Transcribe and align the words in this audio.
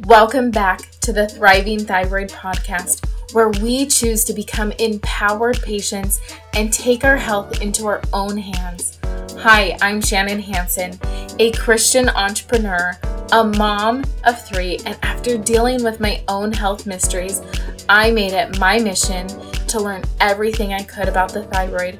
Welcome 0.00 0.50
back 0.50 0.90
to 1.00 1.12
the 1.12 1.28
Thriving 1.28 1.84
Thyroid 1.84 2.28
Podcast, 2.28 3.06
where 3.32 3.48
we 3.48 3.86
choose 3.86 4.24
to 4.24 4.32
become 4.32 4.72
empowered 4.72 5.60
patients 5.62 6.20
and 6.54 6.72
take 6.72 7.04
our 7.04 7.16
health 7.16 7.62
into 7.62 7.86
our 7.86 8.02
own 8.12 8.36
hands. 8.36 8.98
Hi, 9.38 9.76
I'm 9.80 10.00
Shannon 10.00 10.40
Hansen, 10.40 10.98
a 11.38 11.52
Christian 11.52 12.08
entrepreneur, 12.08 12.92
a 13.32 13.44
mom 13.44 14.04
of 14.24 14.42
three, 14.46 14.78
and 14.86 14.98
after 15.02 15.38
dealing 15.38 15.82
with 15.82 16.00
my 16.00 16.22
own 16.28 16.52
health 16.52 16.86
mysteries, 16.86 17.42
I 17.88 18.10
made 18.10 18.32
it 18.32 18.58
my 18.58 18.78
mission 18.78 19.28
to 19.68 19.80
learn 19.80 20.04
everything 20.20 20.72
I 20.72 20.82
could 20.82 21.08
about 21.08 21.32
the 21.32 21.44
thyroid 21.44 21.98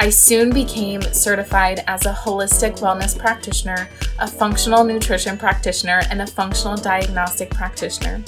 I 0.00 0.10
soon 0.10 0.50
became 0.50 1.00
certified 1.02 1.82
as 1.86 2.04
a 2.04 2.12
holistic 2.12 2.80
wellness 2.80 3.18
practitioner, 3.18 3.88
a 4.18 4.26
functional 4.26 4.84
nutrition 4.84 5.38
practitioner, 5.38 6.02
and 6.10 6.22
a 6.22 6.26
functional 6.26 6.76
diagnostic 6.76 7.50
practitioner, 7.50 8.22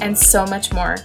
and 0.00 0.16
so 0.16 0.44
much 0.46 0.72
more. 0.72 0.96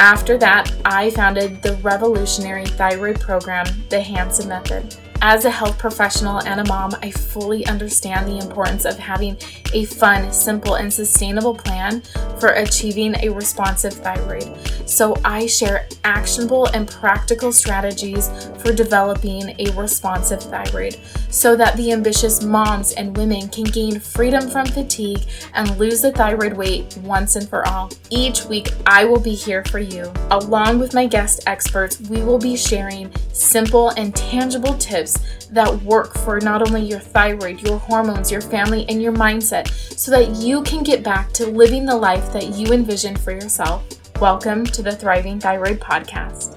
After 0.00 0.38
that, 0.38 0.72
I 0.84 1.10
founded 1.10 1.60
the 1.60 1.74
revolutionary 1.76 2.66
thyroid 2.66 3.20
program, 3.20 3.66
the 3.88 4.00
Hansen 4.00 4.48
Method. 4.48 4.96
As 5.20 5.44
a 5.44 5.50
health 5.50 5.76
professional 5.78 6.40
and 6.42 6.60
a 6.60 6.64
mom, 6.66 6.94
I 7.02 7.10
fully 7.10 7.66
understand 7.66 8.28
the 8.28 8.38
importance 8.38 8.84
of 8.84 8.96
having 8.96 9.36
a 9.74 9.84
fun, 9.86 10.32
simple, 10.32 10.76
and 10.76 10.92
sustainable 10.92 11.56
plan 11.56 12.02
for 12.38 12.50
achieving 12.50 13.16
a 13.16 13.28
responsive 13.28 13.94
thyroid. 13.94 14.56
So, 14.88 15.14
I 15.22 15.44
share 15.44 15.86
actionable 16.02 16.66
and 16.68 16.88
practical 16.88 17.52
strategies 17.52 18.30
for 18.56 18.72
developing 18.72 19.54
a 19.58 19.70
responsive 19.72 20.42
thyroid 20.42 20.98
so 21.28 21.54
that 21.56 21.76
the 21.76 21.92
ambitious 21.92 22.42
moms 22.42 22.92
and 22.92 23.14
women 23.14 23.48
can 23.48 23.64
gain 23.64 24.00
freedom 24.00 24.48
from 24.48 24.64
fatigue 24.64 25.24
and 25.52 25.76
lose 25.76 26.00
the 26.00 26.12
thyroid 26.12 26.54
weight 26.54 26.96
once 27.02 27.36
and 27.36 27.46
for 27.46 27.68
all. 27.68 27.90
Each 28.08 28.46
week, 28.46 28.70
I 28.86 29.04
will 29.04 29.20
be 29.20 29.34
here 29.34 29.62
for 29.66 29.78
you. 29.78 30.10
Along 30.30 30.78
with 30.78 30.94
my 30.94 31.06
guest 31.06 31.42
experts, 31.46 32.00
we 32.00 32.22
will 32.22 32.38
be 32.38 32.56
sharing 32.56 33.12
simple 33.34 33.90
and 33.90 34.16
tangible 34.16 34.74
tips 34.78 35.18
that 35.50 35.82
work 35.82 36.14
for 36.14 36.40
not 36.40 36.66
only 36.66 36.82
your 36.82 37.00
thyroid, 37.00 37.60
your 37.60 37.78
hormones, 37.78 38.32
your 38.32 38.40
family, 38.40 38.86
and 38.88 39.02
your 39.02 39.12
mindset 39.12 39.68
so 39.98 40.10
that 40.10 40.36
you 40.36 40.62
can 40.62 40.82
get 40.82 41.02
back 41.02 41.30
to 41.32 41.46
living 41.46 41.84
the 41.84 41.94
life 41.94 42.32
that 42.32 42.54
you 42.54 42.72
envision 42.72 43.14
for 43.16 43.32
yourself. 43.32 43.84
Welcome 44.20 44.64
to 44.64 44.82
the 44.82 44.90
Thriving 44.90 45.38
Thyroid 45.38 45.78
Podcast. 45.78 46.56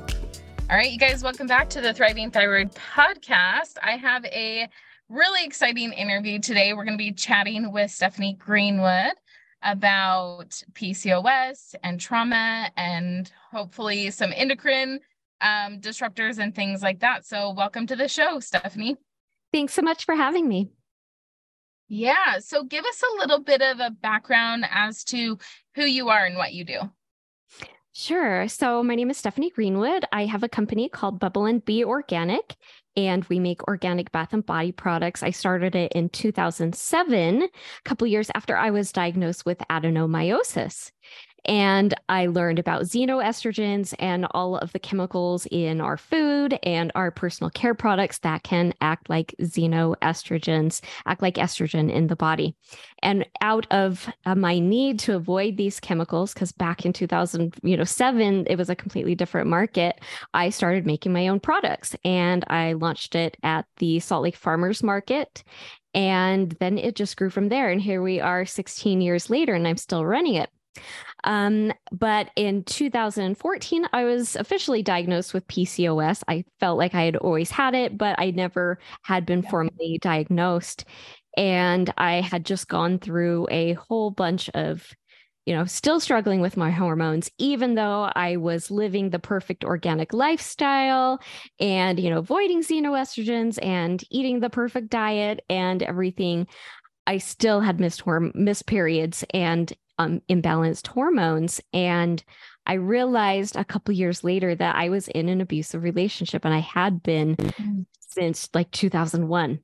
All 0.67 0.75
right, 0.75 0.89
you 0.89 0.97
guys, 0.97 1.21
welcome 1.21 1.45
back 1.45 1.69
to 1.69 1.79
the 1.79 1.93
Thriving 1.93 2.31
Thyroid 2.31 2.73
Podcast. 2.73 3.77
I 3.83 3.97
have 3.97 4.25
a 4.25 4.67
really 5.09 5.45
exciting 5.45 5.93
interview 5.93 6.39
today. 6.39 6.73
We're 6.73 6.85
going 6.85 6.97
to 6.97 7.03
be 7.03 7.11
chatting 7.11 7.71
with 7.71 7.91
Stephanie 7.91 8.33
Greenwood 8.33 9.13
about 9.61 10.59
PCOS 10.73 11.75
and 11.83 11.99
trauma 11.99 12.71
and 12.77 13.31
hopefully 13.51 14.09
some 14.09 14.33
endocrine 14.35 14.99
um, 15.41 15.79
disruptors 15.81 16.39
and 16.39 16.55
things 16.55 16.81
like 16.81 17.01
that. 17.01 17.27
So, 17.27 17.51
welcome 17.51 17.85
to 17.85 17.95
the 17.95 18.07
show, 18.07 18.39
Stephanie. 18.39 18.97
Thanks 19.53 19.75
so 19.75 19.83
much 19.83 20.05
for 20.05 20.15
having 20.15 20.47
me. 20.47 20.71
Yeah. 21.87 22.39
So, 22.39 22.63
give 22.63 22.85
us 22.85 23.03
a 23.03 23.19
little 23.19 23.39
bit 23.39 23.61
of 23.61 23.79
a 23.79 23.91
background 23.91 24.65
as 24.71 25.03
to 25.05 25.37
who 25.75 25.83
you 25.83 26.09
are 26.09 26.25
and 26.25 26.37
what 26.37 26.53
you 26.53 26.65
do. 26.65 26.89
Sure. 28.01 28.47
So, 28.47 28.81
my 28.81 28.95
name 28.95 29.11
is 29.11 29.19
Stephanie 29.19 29.51
Greenwood. 29.51 30.05
I 30.11 30.25
have 30.25 30.41
a 30.41 30.49
company 30.49 30.89
called 30.89 31.19
Bubble 31.19 31.45
and 31.45 31.63
Bee 31.63 31.85
Organic, 31.85 32.55
and 32.97 33.23
we 33.25 33.37
make 33.37 33.67
organic 33.67 34.11
bath 34.11 34.33
and 34.33 34.43
body 34.43 34.71
products. 34.71 35.21
I 35.21 35.29
started 35.29 35.75
it 35.75 35.91
in 35.91 36.09
2007, 36.09 37.43
a 37.43 37.49
couple 37.85 38.07
years 38.07 38.31
after 38.33 38.57
I 38.57 38.71
was 38.71 38.91
diagnosed 38.91 39.45
with 39.45 39.59
adenomyosis. 39.69 40.91
And 41.45 41.93
I 42.07 42.27
learned 42.27 42.59
about 42.59 42.83
xenoestrogens 42.83 43.95
and 43.97 44.27
all 44.31 44.57
of 44.57 44.71
the 44.73 44.79
chemicals 44.79 45.47
in 45.49 45.81
our 45.81 45.97
food 45.97 46.59
and 46.63 46.91
our 46.93 47.09
personal 47.09 47.49
care 47.49 47.73
products 47.73 48.19
that 48.19 48.43
can 48.43 48.73
act 48.79 49.09
like 49.09 49.33
xenoestrogens, 49.41 50.81
act 51.05 51.21
like 51.21 51.35
estrogen 51.35 51.91
in 51.91 52.07
the 52.07 52.15
body. 52.15 52.55
And 53.01 53.25
out 53.41 53.65
of 53.71 54.07
uh, 54.25 54.35
my 54.35 54.59
need 54.59 54.99
to 54.99 55.15
avoid 55.15 55.57
these 55.57 55.79
chemicals, 55.79 56.33
because 56.33 56.51
back 56.51 56.85
in 56.85 56.93
2000, 56.93 57.55
you 57.63 57.75
know, 57.75 57.83
seven, 57.83 58.45
it 58.47 58.57
was 58.57 58.69
a 58.69 58.75
completely 58.75 59.15
different 59.15 59.49
market. 59.49 59.99
I 60.35 60.51
started 60.51 60.85
making 60.85 61.13
my 61.13 61.27
own 61.27 61.39
products 61.39 61.95
and 62.05 62.43
I 62.47 62.73
launched 62.73 63.15
it 63.15 63.35
at 63.41 63.65
the 63.77 63.99
Salt 63.99 64.23
Lake 64.23 64.35
Farmers 64.35 64.83
Market. 64.83 65.43
And 65.93 66.51
then 66.59 66.77
it 66.77 66.95
just 66.95 67.17
grew 67.17 67.29
from 67.29 67.49
there. 67.49 67.69
And 67.69 67.81
here 67.81 68.01
we 68.01 68.19
are 68.19 68.45
16 68.45 69.01
years 69.01 69.29
later, 69.29 69.53
and 69.55 69.67
I'm 69.67 69.77
still 69.77 70.05
running 70.05 70.35
it. 70.35 70.49
Um, 71.23 71.71
but 71.91 72.29
in 72.35 72.63
2014, 72.63 73.87
I 73.93 74.03
was 74.03 74.35
officially 74.35 74.81
diagnosed 74.83 75.33
with 75.33 75.47
PCOS. 75.47 76.23
I 76.27 76.45
felt 76.59 76.77
like 76.77 76.95
I 76.95 77.03
had 77.03 77.17
always 77.17 77.51
had 77.51 77.75
it, 77.75 77.97
but 77.97 78.19
I 78.19 78.31
never 78.31 78.79
had 79.03 79.25
been 79.25 79.43
formally 79.43 79.99
diagnosed. 80.01 80.85
And 81.37 81.93
I 81.97 82.21
had 82.21 82.45
just 82.45 82.67
gone 82.67 82.99
through 82.99 83.47
a 83.49 83.73
whole 83.73 84.11
bunch 84.11 84.49
of 84.49 84.91
you 85.45 85.55
know, 85.55 85.65
still 85.65 85.99
struggling 85.99 86.39
with 86.39 86.55
my 86.55 86.69
hormones, 86.69 87.31
even 87.39 87.73
though 87.73 88.11
I 88.15 88.37
was 88.37 88.69
living 88.69 89.09
the 89.09 89.19
perfect 89.19 89.63
organic 89.63 90.13
lifestyle 90.13 91.19
and, 91.59 91.99
you 91.99 92.11
know, 92.11 92.19
avoiding 92.19 92.61
xenoestrogens 92.61 93.57
and 93.63 94.03
eating 94.11 94.39
the 94.39 94.51
perfect 94.51 94.89
diet 94.89 95.43
and 95.49 95.81
everything. 95.81 96.47
I 97.07 97.17
still 97.17 97.59
had 97.59 97.79
missed 97.79 98.05
horm- 98.05 98.35
missed 98.35 98.67
periods 98.67 99.25
and 99.33 99.73
um, 99.97 100.21
imbalanced 100.29 100.87
hormones. 100.87 101.61
And 101.73 102.23
I 102.65 102.73
realized 102.73 103.55
a 103.55 103.65
couple 103.65 103.93
years 103.93 104.23
later 104.23 104.55
that 104.55 104.75
I 104.75 104.89
was 104.89 105.07
in 105.09 105.29
an 105.29 105.41
abusive 105.41 105.83
relationship 105.83 106.45
and 106.45 106.53
I 106.53 106.59
had 106.59 107.01
been 107.01 107.35
mm-hmm. 107.35 107.81
since 107.99 108.49
like 108.53 108.71
2001. 108.71 109.59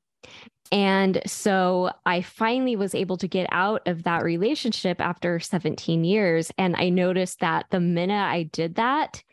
And 0.72 1.22
so 1.26 1.92
I 2.06 2.22
finally 2.22 2.76
was 2.76 2.94
able 2.94 3.18
to 3.18 3.28
get 3.28 3.48
out 3.52 3.88
of 3.88 4.04
that 4.04 4.24
relationship 4.24 5.00
after 5.00 5.40
17 5.40 6.04
years. 6.04 6.52
And 6.58 6.76
I 6.76 6.90
noticed 6.90 7.40
that 7.40 7.68
the 7.70 7.80
minute 7.80 8.22
I 8.22 8.44
did 8.44 8.76
that, 8.76 9.24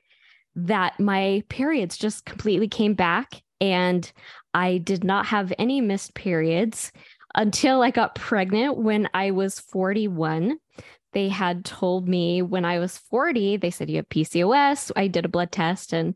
that 0.55 1.01
my 1.01 1.43
periods 1.49 1.97
just 1.97 2.25
completely 2.25 2.69
came 2.69 2.95
back 2.95 3.43
and 3.61 4.11
I 4.53 4.79
did 4.79 5.03
not 5.03 5.27
have 5.27 5.53
any 5.59 5.81
missed 5.81 6.15
periods 6.15 6.93
until 7.35 7.83
I 7.83 7.91
got 7.91 8.15
pregnant 8.15 8.79
when 8.79 9.09
I 9.15 9.31
was 9.33 9.61
41 9.61 10.59
they 11.15 11.29
had 11.29 11.65
told 11.65 12.09
me 12.09 12.43
when 12.43 12.65
I 12.65 12.81
was 12.81 12.99
40, 12.99 13.57
they 13.57 13.71
said 13.71 13.89
you 13.89 13.97
have 13.97 14.09
PCOS. 14.09 14.91
I 14.97 15.07
did 15.07 15.25
a 15.25 15.29
blood 15.29 15.51
test 15.51 15.95
and 15.95 16.15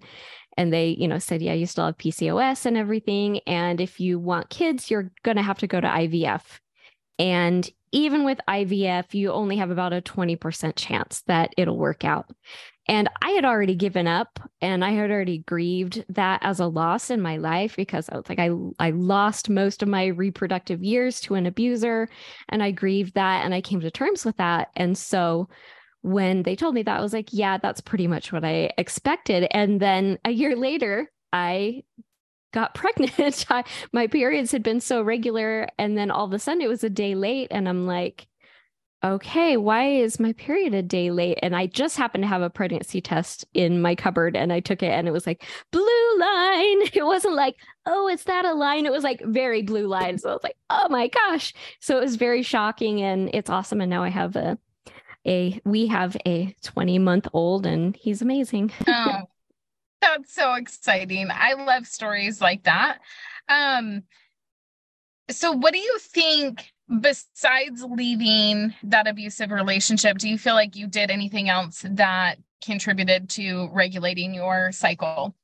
and 0.57 0.73
they, 0.73 0.89
you 0.89 1.07
know, 1.07 1.21
said, 1.21 1.41
yeah, 1.41 1.53
you 1.53 1.67
still 1.67 1.87
have 1.87 1.97
PCOS 1.99 2.67
and 2.67 2.77
everything. 2.77 3.39
And 3.47 3.81
if 3.81 4.01
you 4.01 4.19
want 4.19 4.51
kids, 4.51 4.91
you're 4.91 5.13
gonna 5.23 5.43
have 5.43 5.59
to 5.59 5.69
go 5.69 5.81
to 5.81 5.87
IVF. 5.87 6.43
And 7.21 7.69
even 7.93 8.25
with 8.25 8.41
IVF, 8.49 9.15
you 9.15 9.31
only 9.31 9.57
have 9.59 9.71
about 9.71 9.93
a 9.93 10.03
20% 10.03 10.73
chance 10.75 11.23
that 11.29 11.55
it'll 11.57 11.79
work 11.79 12.05
out. 12.05 12.27
And 12.89 13.09
I 13.21 13.31
had 13.31 13.45
already 13.45 13.75
given 13.75 14.07
up 14.07 14.41
and 14.63 14.83
I 14.83 14.93
had 14.93 15.11
already 15.11 15.39
grieved 15.39 16.05
that 16.09 16.41
as 16.43 16.59
a 16.59 16.67
loss 16.67 17.11
in 17.11 17.21
my 17.21 17.37
life 17.37 17.77
because 17.77 18.09
I 18.09 18.17
was 18.17 18.29
like, 18.29 18.39
I, 18.39 18.51
I 18.79 18.91
lost 18.91 19.51
most 19.51 19.83
of 19.83 19.89
my 19.89 20.07
reproductive 20.07 20.83
years 20.83 21.21
to 21.23 21.35
an 21.35 21.45
abuser 21.45 22.09
and 22.49 22.63
I 22.63 22.71
grieved 22.71 23.15
that 23.15 23.45
and 23.45 23.53
I 23.53 23.61
came 23.61 23.81
to 23.81 23.91
terms 23.91 24.25
with 24.25 24.39
that. 24.39 24.71
And 24.75 24.97
so 24.97 25.51
when 26.01 26.45
they 26.45 26.57
told 26.57 26.75
me 26.75 26.83
that, 26.83 26.99
I 26.99 27.03
was 27.03 27.13
like, 27.13 27.29
yeah, 27.33 27.59
that's 27.59 27.83
pretty 27.83 28.07
much 28.07 28.33
what 28.33 28.45
I 28.45 28.71
expected. 28.79 29.47
And 29.51 29.81
then 29.81 30.19
a 30.25 30.31
year 30.31 30.57
later, 30.57 31.11
I 31.31 31.83
got 32.55 32.75
pregnant. 32.75 33.45
I, 33.51 33.65
my 33.93 34.07
periods 34.07 34.53
had 34.53 34.63
been 34.63 34.81
so 34.81 35.03
regular. 35.03 35.69
And 35.79 35.99
then 35.99 36.11
all 36.11 36.25
of 36.25 36.33
a 36.33 36.39
sudden 36.39 36.63
it 36.63 36.69
was 36.69 36.85
a 36.85 36.91
day 36.91 37.15
late. 37.15 37.49
And 37.51 37.69
I'm 37.69 37.87
like, 37.87 38.28
okay, 39.05 39.57
why 39.57 39.89
is 39.89 40.19
my 40.19 40.33
period 40.33 40.75
a 40.75 40.83
day 40.83 41.11
late? 41.11 41.39
And 41.43 41.55
I 41.55 41.67
just 41.67 41.97
happened 41.97 42.25
to 42.25 42.29
have 42.29 42.43
a 42.43 42.51
pregnancy 42.51 43.01
test 43.01 43.45
in 43.55 43.81
my 43.81 43.95
cupboard 43.95 44.37
and 44.37 44.53
I 44.53 44.61
took 44.61 44.83
it 44.83 44.91
and 44.91 45.07
it 45.07 45.13
was 45.13 45.27
like 45.27 45.45
blue 45.71 46.19
line. 46.19 46.79
It 46.93 47.05
wasn't 47.05 47.35
like, 47.35 47.57
oh, 47.87 48.09
is 48.09 48.25
that 48.25 48.45
a 48.45 48.55
line? 48.55 48.87
It 48.87 48.93
was 48.93 49.05
like 49.05 49.23
very 49.25 49.63
blue 49.63 49.87
line. 49.87 50.19
So 50.19 50.31
I 50.31 50.33
was 50.33 50.43
like, 50.43 50.57
oh 50.69 50.89
my 50.89 51.09
gosh. 51.09 51.55
So 51.81 51.97
it 51.97 52.01
was 52.01 52.17
very 52.17 52.43
shocking 52.43 53.03
and 53.03 53.31
it's 53.33 53.51
awesome. 53.51 53.81
And 53.81 53.91
now 53.91 54.03
I 54.03 54.09
have 54.09 54.35
a 54.35 54.59
a 55.27 55.61
we 55.65 55.87
have 55.89 56.17
a 56.27 56.55
20 56.63 56.99
month 56.99 57.29
old 57.33 57.67
and 57.67 57.95
he's 57.95 58.23
amazing. 58.23 58.73
oh, 58.89 59.23
that's 60.01 60.35
so 60.35 60.55
exciting. 60.55 61.29
I 61.31 61.53
love 61.55 61.87
stories 61.87 62.41
like 62.41 62.65
that. 62.65 62.99
Um 63.49 64.03
so 65.31 65.53
what 65.53 65.73
do 65.73 65.79
you 65.79 65.99
think 65.99 66.73
besides 67.01 67.85
leaving 67.89 68.75
that 68.83 69.07
abusive 69.07 69.51
relationship, 69.51 70.19
do 70.19 70.29
you 70.29 70.39
feel 70.39 70.55
like 70.55 70.77
you 70.77 70.87
did 70.87 71.11
anything 71.11 71.49
else 71.49 71.85
that 71.89 72.37
contributed 72.65 73.29
to 73.31 73.69
regulating 73.73 74.35
your 74.35 74.73
cycle? 74.73 75.35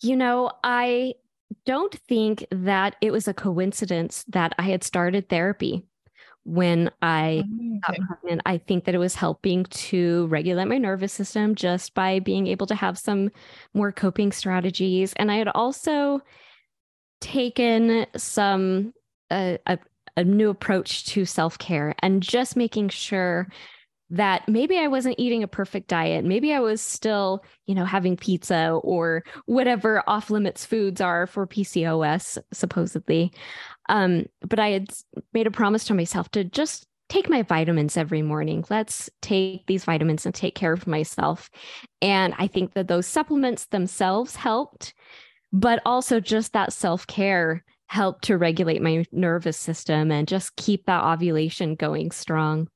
You 0.00 0.16
know, 0.16 0.52
I 0.62 1.14
don't 1.66 1.94
think 2.08 2.46
that 2.50 2.96
it 3.00 3.10
was 3.10 3.28
a 3.28 3.34
coincidence 3.34 4.24
that 4.28 4.54
I 4.58 4.62
had 4.62 4.84
started 4.84 5.28
therapy. 5.28 5.84
when 6.44 6.90
I 7.02 7.42
mm, 7.46 7.78
okay. 7.88 7.98
got 7.98 8.06
pregnant. 8.06 8.42
I 8.46 8.58
think 8.58 8.84
that 8.84 8.94
it 8.94 8.98
was 8.98 9.14
helping 9.14 9.64
to 9.64 10.26
regulate 10.28 10.64
my 10.66 10.78
nervous 10.78 11.12
system 11.12 11.54
just 11.54 11.94
by 11.94 12.18
being 12.20 12.46
able 12.46 12.66
to 12.66 12.74
have 12.74 12.98
some 12.98 13.30
more 13.74 13.92
coping 13.92 14.32
strategies. 14.32 15.12
And 15.14 15.30
I 15.30 15.36
had 15.36 15.48
also 15.48 16.22
taken 17.20 18.06
some 18.16 18.94
uh, 19.30 19.58
a, 19.66 19.78
a 20.16 20.24
new 20.24 20.50
approach 20.50 21.06
to 21.06 21.24
self 21.24 21.58
care 21.58 21.94
and 22.00 22.22
just 22.22 22.56
making 22.56 22.88
sure 22.88 23.48
that 24.10 24.48
maybe 24.48 24.76
I 24.76 24.88
wasn't 24.88 25.14
eating 25.18 25.42
a 25.42 25.48
perfect 25.48 25.88
diet. 25.88 26.24
Maybe 26.24 26.52
I 26.52 26.58
was 26.58 26.82
still, 26.82 27.44
you 27.66 27.76
know, 27.76 27.84
having 27.84 28.16
pizza 28.16 28.70
or 28.82 29.22
whatever 29.46 30.02
off 30.08 30.30
limits 30.30 30.66
foods 30.66 31.00
are 31.00 31.28
for 31.28 31.46
PCOS, 31.46 32.36
supposedly. 32.52 33.32
Um, 33.88 34.26
but 34.40 34.58
I 34.58 34.70
had 34.70 34.90
made 35.32 35.46
a 35.46 35.52
promise 35.52 35.84
to 35.84 35.94
myself 35.94 36.28
to 36.32 36.42
just 36.42 36.86
take 37.08 37.28
my 37.28 37.42
vitamins 37.42 37.96
every 37.96 38.22
morning. 38.22 38.64
Let's 38.68 39.10
take 39.22 39.66
these 39.66 39.84
vitamins 39.84 40.26
and 40.26 40.34
take 40.34 40.56
care 40.56 40.72
of 40.72 40.86
myself. 40.86 41.48
And 42.02 42.34
I 42.38 42.48
think 42.48 42.74
that 42.74 42.88
those 42.88 43.06
supplements 43.06 43.66
themselves 43.66 44.34
helped, 44.34 44.92
but 45.52 45.80
also 45.84 46.18
just 46.18 46.52
that 46.52 46.72
self 46.72 47.06
care 47.06 47.64
helped 47.90 48.22
to 48.22 48.38
regulate 48.38 48.80
my 48.80 49.04
nervous 49.10 49.56
system 49.56 50.12
and 50.12 50.28
just 50.28 50.54
keep 50.54 50.86
that 50.86 51.02
ovulation 51.02 51.74
going 51.74 52.12
strong. 52.12 52.68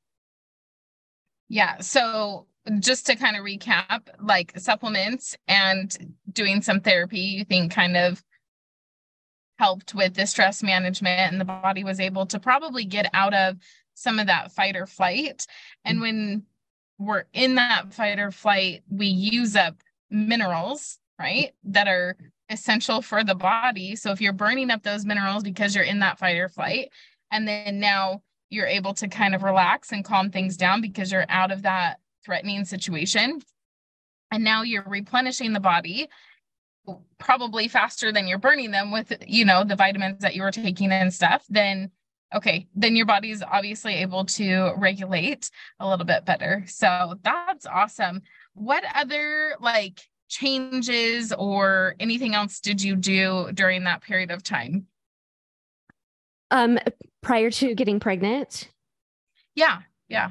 Yeah. 1.49 1.79
So 1.79 2.49
just 2.81 3.07
to 3.07 3.15
kind 3.15 3.37
of 3.37 3.45
recap, 3.45 4.09
like 4.21 4.59
supplements 4.59 5.37
and 5.47 6.17
doing 6.33 6.63
some 6.63 6.81
therapy, 6.81 7.21
you 7.21 7.45
think 7.45 7.71
kind 7.71 7.97
of 7.97 8.25
helped 9.61 9.95
with 9.95 10.15
the 10.15 10.27
stress 10.27 10.65
management 10.65 11.31
and 11.31 11.41
the 11.41 11.45
body 11.45 11.85
was 11.85 12.01
able 12.01 12.27
to 12.27 12.41
probably 12.41 12.85
get 12.85 13.09
out 13.15 13.35
of 13.35 13.57
some 13.95 14.19
of 14.19 14.27
that 14.27 14.51
fight 14.51 14.75
or 14.75 14.85
flight. 14.85 15.47
And 15.85 16.01
when 16.01 16.43
we're 16.99 17.27
in 17.33 17.55
that 17.55 17.95
fight 17.95 18.19
or 18.19 18.33
flight, 18.33 18.83
we 18.91 19.07
use 19.07 19.55
up 19.55 19.77
minerals, 20.11 20.99
right? 21.21 21.53
That 21.63 21.87
are 21.87 22.17
essential 22.49 23.03
for 23.03 23.25
the 23.25 23.35
body. 23.35 23.97
So 23.97 24.11
if 24.13 24.21
you're 24.21 24.33
burning 24.33 24.71
up 24.71 24.83
those 24.83 25.05
minerals 25.05 25.43
because 25.43 25.75
you're 25.75 25.85
in 25.85 26.01
that 26.01 26.19
fight 26.19 26.37
or 26.37 26.49
flight, 26.49 26.91
and 27.31 27.47
then 27.49 27.81
now 27.81 28.23
you're 28.51 28.67
able 28.67 28.95
to 28.95 29.09
kind 29.09 29.35
of 29.35 29.43
relax 29.43 29.93
and 29.93 30.05
calm 30.05 30.31
things 30.31 30.57
down 30.57 30.81
because 30.81 31.11
you're 31.11 31.27
out 31.29 31.51
of 31.51 31.63
that 31.63 31.99
threatening 32.25 32.65
situation. 32.65 33.41
And 34.31 34.45
now 34.45 34.63
you're 34.63 34.85
replenishing 34.87 35.53
the 35.53 35.61
body 35.61 36.09
probably 37.19 37.69
faster 37.69 38.13
than 38.13 38.29
you're 38.29 38.39
burning 38.39 38.71
them 38.71 38.91
with, 38.91 39.13
you 39.27 39.45
know, 39.45 39.65
the 39.65 39.77
vitamins 39.77 40.21
that 40.21 40.35
you 40.35 40.43
were 40.43 40.51
taking 40.51 40.93
and 40.93 41.13
stuff, 41.13 41.45
then 41.49 41.91
okay, 42.35 42.67
then 42.75 42.97
your 42.97 43.07
body's 43.07 43.43
obviously 43.43 43.95
able 43.95 44.25
to 44.25 44.73
regulate 44.77 45.51
a 45.79 45.89
little 45.89 46.05
bit 46.05 46.25
better. 46.25 46.65
So 46.67 47.15
that's 47.23 47.65
awesome. 47.65 48.23
What 48.55 48.83
other 48.95 49.55
like 49.61 50.01
changes 50.29 51.33
or 51.33 51.95
anything 52.01 52.35
else 52.35 52.61
did 52.61 52.83
you 52.83 52.97
do 52.97 53.51
during 53.53 53.85
that 53.85 54.03
period 54.03 54.31
of 54.31 54.43
time? 54.43 54.87
Um, 56.51 56.79
prior 57.23 57.51
to 57.51 57.75
getting 57.75 58.01
pregnant? 58.01 58.69
Yeah, 59.55 59.81
yeah. 60.09 60.31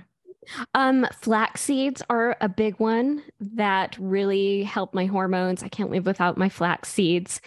Um, 0.73 1.07
flax 1.21 1.61
seeds 1.61 2.01
are 2.09 2.37
a 2.41 2.49
big 2.49 2.79
one 2.79 3.23
that 3.39 3.97
really 3.99 4.63
help 4.63 4.93
my 4.93 5.05
hormones. 5.05 5.63
I 5.63 5.69
can't 5.69 5.91
live 5.91 6.05
without 6.05 6.37
my 6.37 6.49
flax 6.49 6.89
seeds. 6.89 7.41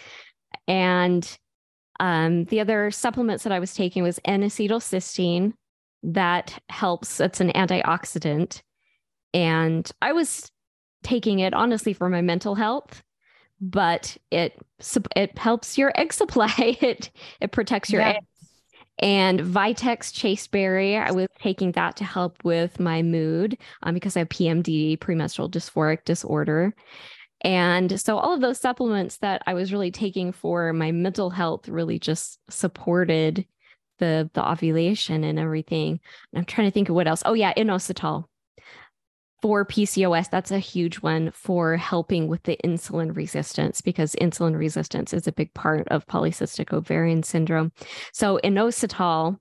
And 0.67 1.37
um, 1.99 2.45
the 2.45 2.59
other 2.59 2.91
supplements 2.91 3.43
that 3.43 3.53
I 3.53 3.59
was 3.59 3.73
taking 3.73 4.03
was 4.03 4.19
N-acetylcysteine 4.25 5.53
that 6.03 6.59
helps. 6.69 7.19
It's 7.19 7.39
an 7.39 7.49
antioxidant. 7.49 8.61
And 9.33 9.89
I 10.01 10.13
was 10.13 10.51
taking 11.07 11.39
it 11.39 11.53
honestly 11.53 11.93
for 11.93 12.09
my 12.09 12.21
mental 12.21 12.55
health, 12.55 13.03
but 13.61 14.17
it 14.31 14.59
it 15.15 15.37
helps 15.37 15.77
your 15.77 15.91
egg 15.95 16.13
supply. 16.13 16.53
it 16.57 17.11
it 17.41 17.51
protects 17.51 17.89
your 17.89 18.01
yeah. 18.01 18.09
eggs 18.09 18.27
and 18.99 19.39
Vitex 19.39 20.11
Chasteberry, 20.11 20.97
I 20.97 21.11
was 21.11 21.27
taking 21.39 21.71
that 21.73 21.97
to 21.97 22.03
help 22.03 22.43
with 22.43 22.79
my 22.79 23.03
mood 23.03 23.57
um, 23.83 23.93
because 23.93 24.15
I 24.15 24.21
have 24.21 24.29
PMD, 24.29 24.99
premenstrual 24.99 25.49
dysphoric 25.49 26.03
disorder. 26.03 26.73
And 27.41 27.99
so 28.01 28.17
all 28.17 28.33
of 28.33 28.41
those 28.41 28.59
supplements 28.59 29.17
that 29.17 29.43
I 29.45 29.53
was 29.53 29.71
really 29.71 29.91
taking 29.91 30.31
for 30.31 30.73
my 30.73 30.91
mental 30.91 31.29
health 31.29 31.69
really 31.69 31.99
just 31.99 32.39
supported 32.49 33.45
the 33.99 34.29
the 34.33 34.47
ovulation 34.47 35.23
and 35.23 35.37
everything. 35.37 35.99
And 36.33 36.39
I'm 36.39 36.45
trying 36.45 36.67
to 36.67 36.71
think 36.71 36.89
of 36.89 36.95
what 36.95 37.07
else. 37.07 37.21
Oh 37.25 37.33
yeah, 37.33 37.53
inositol 37.53 38.25
for 39.41 39.65
PCOS, 39.65 40.29
that's 40.29 40.51
a 40.51 40.59
huge 40.59 40.97
one 40.97 41.31
for 41.31 41.77
helping 41.77 42.27
with 42.27 42.43
the 42.43 42.57
insulin 42.63 43.15
resistance 43.15 43.81
because 43.81 44.15
insulin 44.15 44.57
resistance 44.57 45.13
is 45.13 45.27
a 45.27 45.31
big 45.31 45.53
part 45.53 45.87
of 45.89 46.07
polycystic 46.07 46.73
ovarian 46.73 47.23
syndrome. 47.23 47.71
So, 48.13 48.39
inositol 48.43 49.37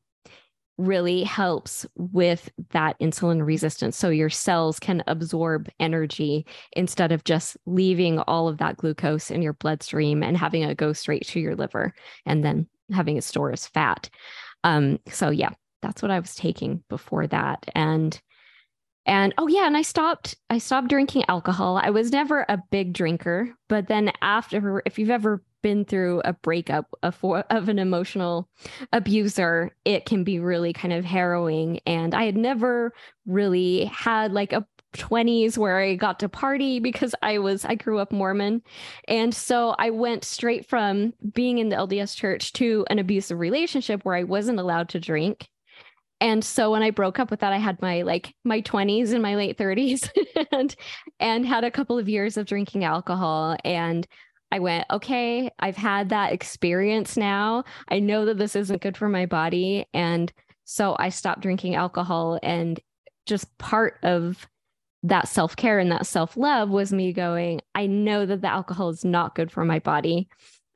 really 0.79 1.23
helps 1.23 1.87
with 1.97 2.51
that 2.71 2.99
insulin 3.01 3.45
resistance. 3.45 3.97
So, 3.97 4.11
your 4.11 4.29
cells 4.29 4.79
can 4.79 5.03
absorb 5.07 5.71
energy 5.81 6.47
instead 6.73 7.11
of 7.11 7.25
just 7.25 7.57
leaving 7.65 8.19
all 8.21 8.49
of 8.49 8.59
that 8.59 8.77
glucose 8.77 9.31
in 9.31 9.41
your 9.41 9.55
bloodstream 9.55 10.23
and 10.23 10.37
having 10.37 10.63
it 10.63 10.77
go 10.77 10.93
straight 10.93 11.27
to 11.29 11.41
your 11.41 11.57
liver 11.57 11.95
and 12.27 12.45
then 12.45 12.69
having 12.93 13.17
it 13.17 13.25
store 13.25 13.51
as 13.51 13.67
fat. 13.67 14.11
Um, 14.63 14.99
so, 15.09 15.31
yeah, 15.31 15.51
that's 15.81 16.03
what 16.03 16.11
I 16.11 16.21
was 16.21 16.35
taking 16.35 16.83
before 16.91 17.27
that. 17.29 17.65
And 17.75 18.21
and 19.07 19.33
oh 19.39 19.47
yeah, 19.47 19.67
and 19.67 19.77
I 19.77 19.83
stopped 19.83 20.37
I 20.51 20.59
stopped 20.59 20.89
drinking 20.89 21.25
alcohol. 21.29 21.81
I 21.83 21.91
was 21.91 22.13
never 22.13 22.45
a 22.49 22.63
big 22.71 22.93
drinker, 22.93 23.55
but 23.69 23.89
then 23.89 24.13
after 24.21 24.83
if 24.85 24.99
you've 24.99 25.11
ever 25.11 25.43
been 25.63 25.85
through 25.85 26.21
a 26.25 26.33
breakup 26.33 26.95
of, 27.03 27.19
of 27.25 27.69
an 27.69 27.79
emotional 27.79 28.49
abuser, 28.93 29.75
it 29.85 30.07
can 30.07 30.23
be 30.23 30.39
really 30.39 30.73
kind 30.73 30.93
of 30.93 31.05
harrowing 31.05 31.81
and 31.87 32.15
I 32.15 32.25
had 32.25 32.37
never 32.37 32.93
really 33.27 33.87
had 33.87 34.33
like 34.33 34.53
a 34.53 34.67
20s 34.97 35.59
where 35.59 35.79
I 35.79 35.95
got 35.95 36.21
to 36.21 36.29
party 36.29 36.81
because 36.81 37.15
I 37.23 37.39
was 37.39 37.65
I 37.65 37.75
grew 37.75 37.99
up 37.99 38.13
Mormon. 38.13 38.63
And 39.09 39.35
so 39.35 39.75
I 39.79 39.91
went 39.91 40.25
straight 40.25 40.69
from 40.69 41.13
being 41.35 41.59
in 41.59 41.69
the 41.69 41.77
LDS 41.77 42.17
church 42.17 42.53
to 42.55 42.85
an 42.89 42.99
abusive 42.99 43.39
relationship 43.39 44.05
where 44.05 44.15
I 44.15 44.25
wasn't 44.25 44.59
allowed 44.59 44.89
to 44.91 45.01
drink 45.01 45.49
and 46.21 46.45
so 46.45 46.71
when 46.71 46.83
i 46.83 46.91
broke 46.91 47.19
up 47.19 47.31
with 47.31 47.41
that 47.41 47.53
i 47.53 47.59
had 47.59 47.81
my 47.83 48.03
like 48.03 48.35
my 48.45 48.61
20s 48.61 49.13
and 49.13 49.23
my 49.23 49.35
late 49.35 49.59
30s 49.59 50.11
and 50.53 50.77
and 51.21 51.47
had 51.47 51.65
a 51.65 51.71
couple 51.71 51.99
of 51.99 52.09
years 52.09 52.37
of 52.37 52.47
drinking 52.47 52.85
alcohol. 52.85 53.57
And 53.65 54.07
i 54.53 54.59
went 54.59 54.87
okay 54.91 55.51
i've 55.59 55.77
had 55.77 56.09
that 56.11 56.33
experience 56.33 57.17
now. 57.17 57.65
I 57.89 57.99
know 57.99 58.25
that 58.27 58.39
this 58.39 58.57
isn't 58.57 58.83
good 58.83 58.97
for 58.97 59.09
my 59.09 59.27
body. 59.27 59.87
And 59.93 60.33
so 60.65 60.97
i 60.99 61.09
stopped 61.09 61.43
drinking 61.43 61.75
alcohol 61.75 62.39
and 62.43 62.81
just 63.27 63.57
part 63.59 63.99
of 64.03 64.47
that 65.03 65.29
self-care 65.29 65.79
and 65.79 65.93
that 65.93 66.07
self-love 66.07 66.69
was 66.69 66.93
me 66.93 67.13
going 67.13 67.61
i 67.75 67.87
know 67.87 68.27
that 68.27 68.41
the 68.41 68.49
alcohol 68.49 68.89
is 68.89 69.05
not 69.05 69.35
good 69.35 69.53
for 69.53 69.65
my 69.65 69.79
body. 69.79 70.29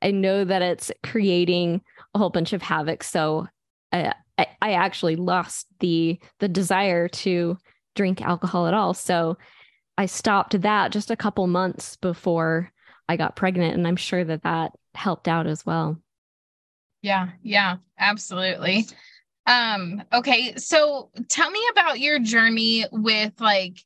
I 0.02 0.11
know 0.11 0.44
that 0.44 0.62
it's 0.62 0.90
creating 1.02 1.82
a 2.14 2.18
whole 2.18 2.30
bunch 2.30 2.52
of 2.52 2.62
havoc. 2.62 3.02
So 3.04 3.47
I, 3.92 4.14
I, 4.40 4.47
I 4.62 4.73
actually 4.73 5.16
lost 5.16 5.66
the 5.80 6.18
the 6.38 6.49
desire 6.49 7.09
to 7.09 7.59
drink 7.94 8.23
alcohol 8.23 8.66
at 8.66 8.75
all. 8.75 8.94
So 8.94 9.37
I 9.99 10.06
stopped 10.06 10.61
that 10.62 10.92
just 10.92 11.11
a 11.11 11.16
couple 11.16 11.47
months 11.47 11.97
before 11.97 12.70
I 13.09 13.16
got 13.16 13.37
pregnant, 13.37 13.75
and 13.75 13.87
I'm 13.87 13.97
sure 13.97 14.25
that 14.25 14.42
that 14.42 14.73
helped 14.94 15.28
out 15.28 15.47
as 15.47 15.66
well. 15.66 16.00
Yeah, 17.02 17.30
yeah, 17.42 17.76
absolutely. 17.99 18.87
Um, 19.47 20.02
okay, 20.12 20.54
so 20.56 21.11
tell 21.28 21.50
me 21.50 21.61
about 21.73 21.99
your 21.99 22.18
journey 22.18 22.87
with 22.92 23.32
like 23.40 23.78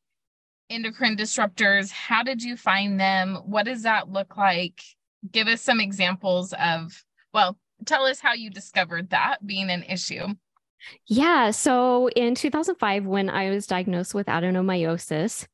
endocrine 0.69 1.17
disruptors. 1.17 1.91
How 1.91 2.23
did 2.23 2.43
you 2.43 2.57
find 2.57 3.01
them? 3.01 3.37
What 3.47 3.67
does 3.67 3.83
that 3.83 4.11
look 4.11 4.37
like? 4.37 4.83
Give 5.31 5.47
us 5.47 5.63
some 5.63 5.81
examples 5.81 6.53
of, 6.53 7.03
well, 7.33 7.57
tell 7.87 8.05
us 8.05 8.21
how 8.21 8.35
you 8.35 8.51
discovered 8.51 9.11
that 9.11 9.47
being 9.47 9.71
an 9.71 9.85
issue. 9.85 10.27
Yeah. 11.07 11.51
So 11.51 12.09
in 12.11 12.35
2005, 12.35 13.07
when 13.07 13.31
I 13.31 13.51
was 13.51 13.67
diagnosed 13.67 14.15
with 14.15 14.27
adenomyosis, 14.27 15.47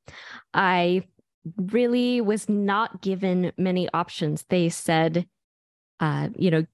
I 0.55 1.05
really 1.57 2.21
was 2.21 2.49
not 2.49 3.03
given 3.03 3.53
many 3.57 3.89
options. 3.93 4.45
They 4.49 4.69
said, 4.69 5.27
uh, 6.01 6.29
you 6.37 6.51
know, 6.51 6.65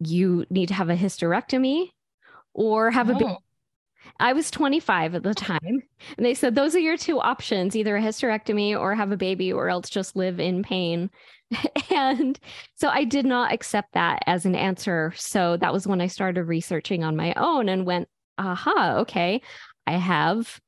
you 0.00 0.46
need 0.50 0.68
to 0.68 0.74
have 0.74 0.90
a 0.90 0.96
hysterectomy 0.96 1.90
or 2.54 2.90
have 2.90 3.10
oh. 3.10 3.14
a 3.14 3.18
baby. 3.18 3.36
I 4.20 4.32
was 4.32 4.50
25 4.50 5.16
at 5.16 5.22
the 5.22 5.34
time, 5.34 5.82
and 6.16 6.26
they 6.26 6.34
said 6.34 6.54
those 6.54 6.74
are 6.74 6.80
your 6.80 6.96
two 6.96 7.20
options 7.20 7.76
either 7.76 7.96
a 7.96 8.00
hysterectomy 8.00 8.78
or 8.78 8.94
have 8.94 9.12
a 9.12 9.16
baby, 9.16 9.52
or 9.52 9.68
else 9.68 9.88
just 9.90 10.16
live 10.16 10.40
in 10.40 10.62
pain. 10.62 11.10
and 11.90 12.38
so 12.74 12.88
I 12.88 13.04
did 13.04 13.24
not 13.24 13.52
accept 13.52 13.94
that 13.94 14.22
as 14.26 14.44
an 14.46 14.54
answer. 14.54 15.12
So 15.16 15.56
that 15.56 15.72
was 15.72 15.86
when 15.86 16.00
I 16.00 16.06
started 16.06 16.44
researching 16.44 17.04
on 17.04 17.16
my 17.16 17.34
own 17.34 17.68
and 17.68 17.86
went, 17.86 18.08
aha, 18.36 18.96
okay, 19.00 19.40
I 19.86 19.92
have 19.92 20.60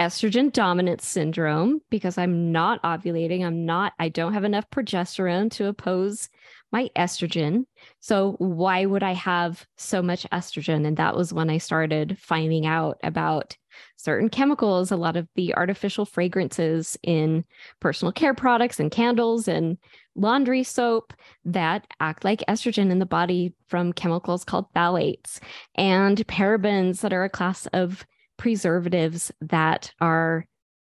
estrogen 0.00 0.52
dominance 0.52 1.06
syndrome 1.06 1.80
because 1.90 2.18
I'm 2.18 2.52
not 2.52 2.82
ovulating. 2.82 3.44
I'm 3.44 3.64
not, 3.64 3.92
I 3.98 4.08
don't 4.08 4.34
have 4.34 4.44
enough 4.44 4.68
progesterone 4.70 5.50
to 5.52 5.68
oppose 5.68 6.28
my 6.72 6.90
estrogen. 6.96 7.64
So, 8.00 8.32
why 8.38 8.86
would 8.86 9.02
I 9.02 9.12
have 9.12 9.66
so 9.76 10.02
much 10.02 10.26
estrogen? 10.30 10.86
And 10.86 10.96
that 10.96 11.16
was 11.16 11.32
when 11.32 11.50
I 11.50 11.58
started 11.58 12.18
finding 12.18 12.66
out 12.66 12.98
about 13.02 13.56
certain 13.96 14.28
chemicals, 14.28 14.90
a 14.90 14.96
lot 14.96 15.16
of 15.16 15.28
the 15.34 15.54
artificial 15.54 16.04
fragrances 16.04 16.98
in 17.02 17.44
personal 17.80 18.12
care 18.12 18.34
products 18.34 18.80
and 18.80 18.90
candles 18.90 19.48
and 19.48 19.78
laundry 20.14 20.62
soap 20.62 21.12
that 21.44 21.86
act 22.00 22.24
like 22.24 22.44
estrogen 22.48 22.90
in 22.90 22.98
the 22.98 23.06
body 23.06 23.54
from 23.68 23.92
chemicals 23.92 24.44
called 24.44 24.72
phthalates 24.74 25.38
and 25.74 26.26
parabens 26.26 27.00
that 27.00 27.12
are 27.12 27.24
a 27.24 27.30
class 27.30 27.66
of 27.72 28.04
preservatives 28.36 29.32
that 29.40 29.92
are 30.00 30.46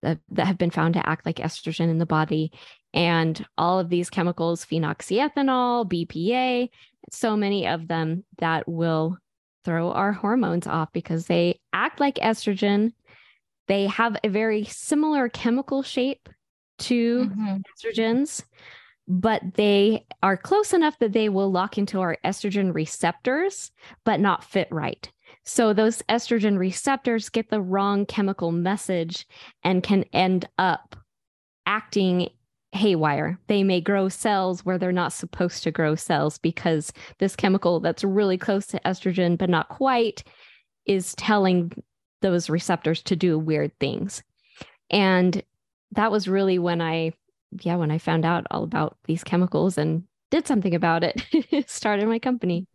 that, 0.01 0.19
have 0.37 0.57
been 0.57 0.69
found 0.69 0.93
to 0.93 1.09
act 1.09 1.25
like 1.25 1.37
estrogen 1.37 1.89
in 1.89 1.97
the 1.97 2.05
body 2.05 2.51
and 2.95 3.45
all 3.57 3.77
of 3.79 3.89
these 3.89 4.09
chemicals 4.09 4.65
phenoxyethanol 4.65 5.85
bpa 5.87 6.69
so 7.11 7.37
many 7.37 7.67
of 7.67 7.87
them 7.87 8.23
that 8.39 8.67
will 8.67 9.17
throw 9.63 9.91
our 9.91 10.11
hormones 10.11 10.65
off 10.65 10.91
because 10.93 11.27
they 11.27 11.59
act 11.73 11.99
like 11.99 12.15
estrogen 12.15 12.91
they 13.67 13.85
have 13.87 14.15
a 14.23 14.29
very 14.29 14.63
similar 14.65 15.29
chemical 15.29 15.83
shape 15.83 16.29
to 16.79 17.25
mm-hmm. 17.25 17.57
estrogens 17.77 18.43
but 19.07 19.41
they 19.53 20.03
are 20.23 20.37
close 20.37 20.73
enough 20.73 20.97
that 20.97 21.13
they 21.13 21.29
will 21.29 21.51
lock 21.51 21.77
into 21.77 21.99
our 21.99 22.17
estrogen 22.25 22.73
receptors 22.73 23.71
but 24.03 24.19
not 24.19 24.43
fit 24.43 24.67
right 24.71 25.11
so 25.43 25.73
those 25.73 26.01
estrogen 26.09 26.57
receptors 26.57 27.29
get 27.29 27.49
the 27.49 27.61
wrong 27.61 28.05
chemical 28.05 28.51
message 28.51 29.27
and 29.63 29.83
can 29.83 30.03
end 30.11 30.47
up 30.57 30.95
acting 31.67 32.29
haywire. 32.75 33.39
They 33.47 33.63
may 33.63 33.81
grow 33.81 34.09
cells 34.09 34.65
where 34.65 34.77
they're 34.77 34.91
not 34.91 35.13
supposed 35.13 35.63
to 35.63 35.71
grow 35.71 35.95
cells 35.95 36.37
because 36.37 36.91
this 37.19 37.35
chemical 37.35 37.79
that's 37.79 38.03
really 38.03 38.37
close 38.37 38.67
to 38.67 38.79
estrogen, 38.85 39.37
but 39.37 39.49
not 39.49 39.69
quite, 39.69 40.23
is 40.85 41.15
telling 41.15 41.71
those 42.21 42.49
receptors 42.49 43.01
to 43.03 43.15
do 43.15 43.39
weird 43.39 43.71
things. 43.79 44.23
And 44.89 45.41
that 45.91 46.11
was 46.11 46.27
really 46.27 46.59
when 46.59 46.81
I, 46.81 47.13
yeah, 47.61 47.75
when 47.75 47.91
I 47.91 47.97
found 47.97 48.25
out 48.25 48.45
all 48.51 48.63
about 48.63 48.97
these 49.05 49.23
chemicals 49.23 49.77
and 49.77 50.03
did 50.31 50.47
something 50.47 50.75
about 50.75 51.03
it, 51.03 51.67
started 51.67 52.07
my 52.07 52.19
company. 52.19 52.67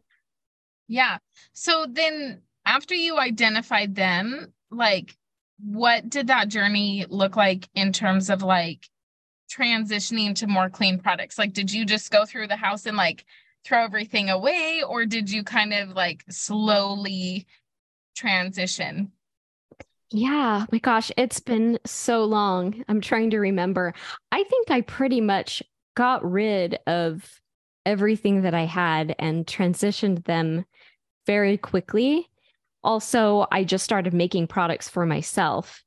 Yeah. 0.88 1.18
So 1.52 1.86
then 1.88 2.42
after 2.64 2.94
you 2.94 3.18
identified 3.18 3.94
them, 3.94 4.52
like 4.70 5.16
what 5.62 6.08
did 6.08 6.28
that 6.28 6.48
journey 6.48 7.06
look 7.08 7.36
like 7.36 7.68
in 7.74 7.92
terms 7.92 8.30
of 8.30 8.42
like 8.42 8.88
transitioning 9.50 10.34
to 10.36 10.46
more 10.46 10.70
clean 10.70 10.98
products? 10.98 11.38
Like, 11.38 11.52
did 11.52 11.72
you 11.72 11.84
just 11.84 12.10
go 12.10 12.24
through 12.24 12.46
the 12.46 12.56
house 12.56 12.86
and 12.86 12.96
like 12.96 13.24
throw 13.64 13.84
everything 13.84 14.30
away, 14.30 14.82
or 14.86 15.06
did 15.06 15.30
you 15.30 15.42
kind 15.44 15.72
of 15.72 15.90
like 15.90 16.24
slowly 16.30 17.46
transition? 18.14 19.12
Yeah, 20.12 20.66
my 20.72 20.78
gosh, 20.78 21.12
it's 21.16 21.40
been 21.40 21.78
so 21.84 22.24
long. 22.24 22.82
I'm 22.88 23.00
trying 23.00 23.30
to 23.30 23.38
remember. 23.38 23.94
I 24.32 24.42
think 24.44 24.70
I 24.70 24.80
pretty 24.80 25.20
much 25.20 25.62
got 25.94 26.28
rid 26.28 26.78
of 26.86 27.40
everything 27.86 28.42
that 28.42 28.54
I 28.54 28.64
had 28.64 29.14
and 29.18 29.46
transitioned 29.46 30.24
them 30.24 30.64
very 31.26 31.56
quickly 31.56 32.30
also 32.82 33.46
I 33.50 33.64
just 33.64 33.84
started 33.84 34.14
making 34.14 34.46
products 34.46 34.88
for 34.88 35.06
myself. 35.06 35.82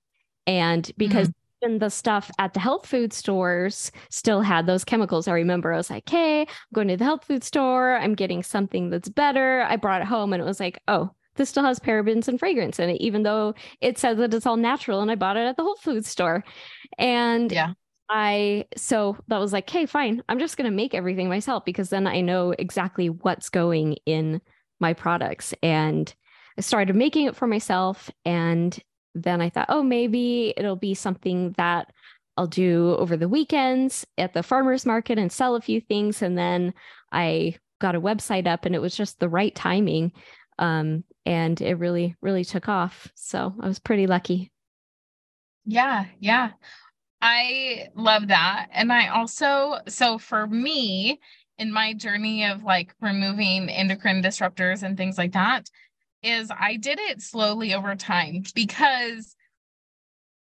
And 0.45 0.89
because 0.97 1.29
mm-hmm. 1.29 1.42
Even 1.63 1.79
the 1.79 1.89
stuff 1.89 2.29
at 2.39 2.53
the 2.53 2.59
health 2.59 2.85
food 2.85 3.13
stores 3.13 3.91
still 4.09 4.41
had 4.41 4.65
those 4.65 4.83
chemicals, 4.83 5.27
I 5.27 5.33
remember 5.33 5.73
I 5.73 5.77
was 5.77 5.89
like, 5.89 6.07
hey, 6.09 6.41
I'm 6.41 6.47
going 6.73 6.87
to 6.89 6.97
the 6.97 7.03
health 7.03 7.25
food 7.25 7.43
store. 7.43 7.95
I'm 7.95 8.15
getting 8.15 8.43
something 8.43 8.89
that's 8.89 9.09
better. 9.09 9.63
I 9.63 9.75
brought 9.77 10.01
it 10.01 10.07
home 10.07 10.33
and 10.33 10.41
it 10.41 10.45
was 10.45 10.59
like, 10.59 10.79
oh, 10.87 11.11
this 11.35 11.49
still 11.49 11.63
has 11.63 11.79
parabens 11.79 12.27
and 12.27 12.39
fragrance 12.39 12.79
in 12.79 12.89
it, 12.89 13.01
even 13.01 13.23
though 13.23 13.55
it 13.81 13.97
says 13.97 14.17
that 14.17 14.33
it's 14.33 14.45
all 14.45 14.57
natural. 14.57 15.01
And 15.01 15.09
I 15.09 15.15
bought 15.15 15.37
it 15.37 15.47
at 15.47 15.57
the 15.57 15.63
Whole 15.63 15.77
Food 15.77 16.05
store. 16.05 16.43
And 16.97 17.51
yeah. 17.51 17.73
I 18.09 18.65
so 18.75 19.17
that 19.29 19.39
was 19.39 19.53
like, 19.53 19.69
hey, 19.69 19.85
fine. 19.85 20.21
I'm 20.29 20.37
just 20.37 20.57
going 20.57 20.69
to 20.69 20.75
make 20.75 20.93
everything 20.93 21.29
myself 21.29 21.65
because 21.65 21.89
then 21.89 22.05
I 22.05 22.21
know 22.21 22.51
exactly 22.51 23.09
what's 23.09 23.49
going 23.49 23.97
in 24.05 24.41
my 24.79 24.93
products. 24.93 25.53
And 25.63 26.13
I 26.57 26.61
started 26.61 26.95
making 26.95 27.25
it 27.25 27.35
for 27.35 27.47
myself. 27.47 28.11
And 28.25 28.77
then 29.15 29.41
I 29.41 29.49
thought, 29.49 29.67
oh, 29.69 29.83
maybe 29.83 30.53
it'll 30.57 30.75
be 30.75 30.93
something 30.93 31.53
that 31.57 31.91
I'll 32.37 32.47
do 32.47 32.95
over 32.97 33.15
the 33.15 33.29
weekends 33.29 34.05
at 34.17 34.33
the 34.33 34.43
farmer's 34.43 34.85
market 34.85 35.19
and 35.19 35.31
sell 35.31 35.55
a 35.55 35.61
few 35.61 35.79
things. 35.79 36.21
And 36.21 36.37
then 36.37 36.73
I 37.11 37.57
got 37.79 37.95
a 37.95 38.01
website 38.01 38.47
up 38.47 38.65
and 38.65 38.73
it 38.73 38.81
was 38.81 38.95
just 38.95 39.19
the 39.19 39.29
right 39.29 39.53
timing. 39.53 40.11
Um, 40.57 41.03
and 41.25 41.59
it 41.61 41.75
really, 41.75 42.15
really 42.21 42.43
took 42.43 42.67
off. 42.67 43.11
So 43.15 43.53
I 43.59 43.67
was 43.67 43.79
pretty 43.79 44.07
lucky. 44.07 44.51
Yeah. 45.65 46.05
Yeah. 46.19 46.51
I 47.21 47.87
love 47.95 48.27
that. 48.27 48.67
And 48.71 48.91
I 48.91 49.07
also, 49.07 49.77
so 49.87 50.17
for 50.17 50.45
me, 50.45 51.19
in 51.57 51.71
my 51.71 51.93
journey 51.93 52.45
of 52.45 52.63
like 52.63 52.93
removing 52.99 53.69
endocrine 53.69 54.21
disruptors 54.21 54.83
and 54.83 54.97
things 54.97 55.17
like 55.17 55.33
that, 55.33 55.69
is 56.23 56.51
I 56.57 56.77
did 56.77 56.99
it 56.99 57.21
slowly 57.21 57.73
over 57.73 57.95
time 57.95 58.43
because 58.55 59.35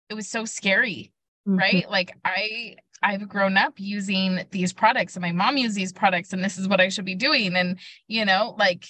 it 0.10 0.13
was 0.13 0.27
so 0.27 0.46
scary, 0.46 1.12
mm-hmm. 1.48 1.58
right? 1.58 1.89
Like 1.89 2.15
I 2.24 2.77
I've 3.01 3.27
grown 3.27 3.58
up 3.58 3.74
using 3.77 4.46
these 4.51 4.74
products 4.74 5.15
and 5.15 5.22
my 5.22 5.32
mom 5.32 5.58
used 5.58 5.75
these 5.75 5.94
products 5.94 6.34
and 6.34 6.44
this 6.44 6.58
is 6.58 6.67
what 6.67 6.82
I 6.82 6.89
should 6.89 7.05
be 7.05 7.15
doing 7.15 7.55
and 7.55 7.77
you 8.08 8.25
know 8.25 8.55
like 8.58 8.86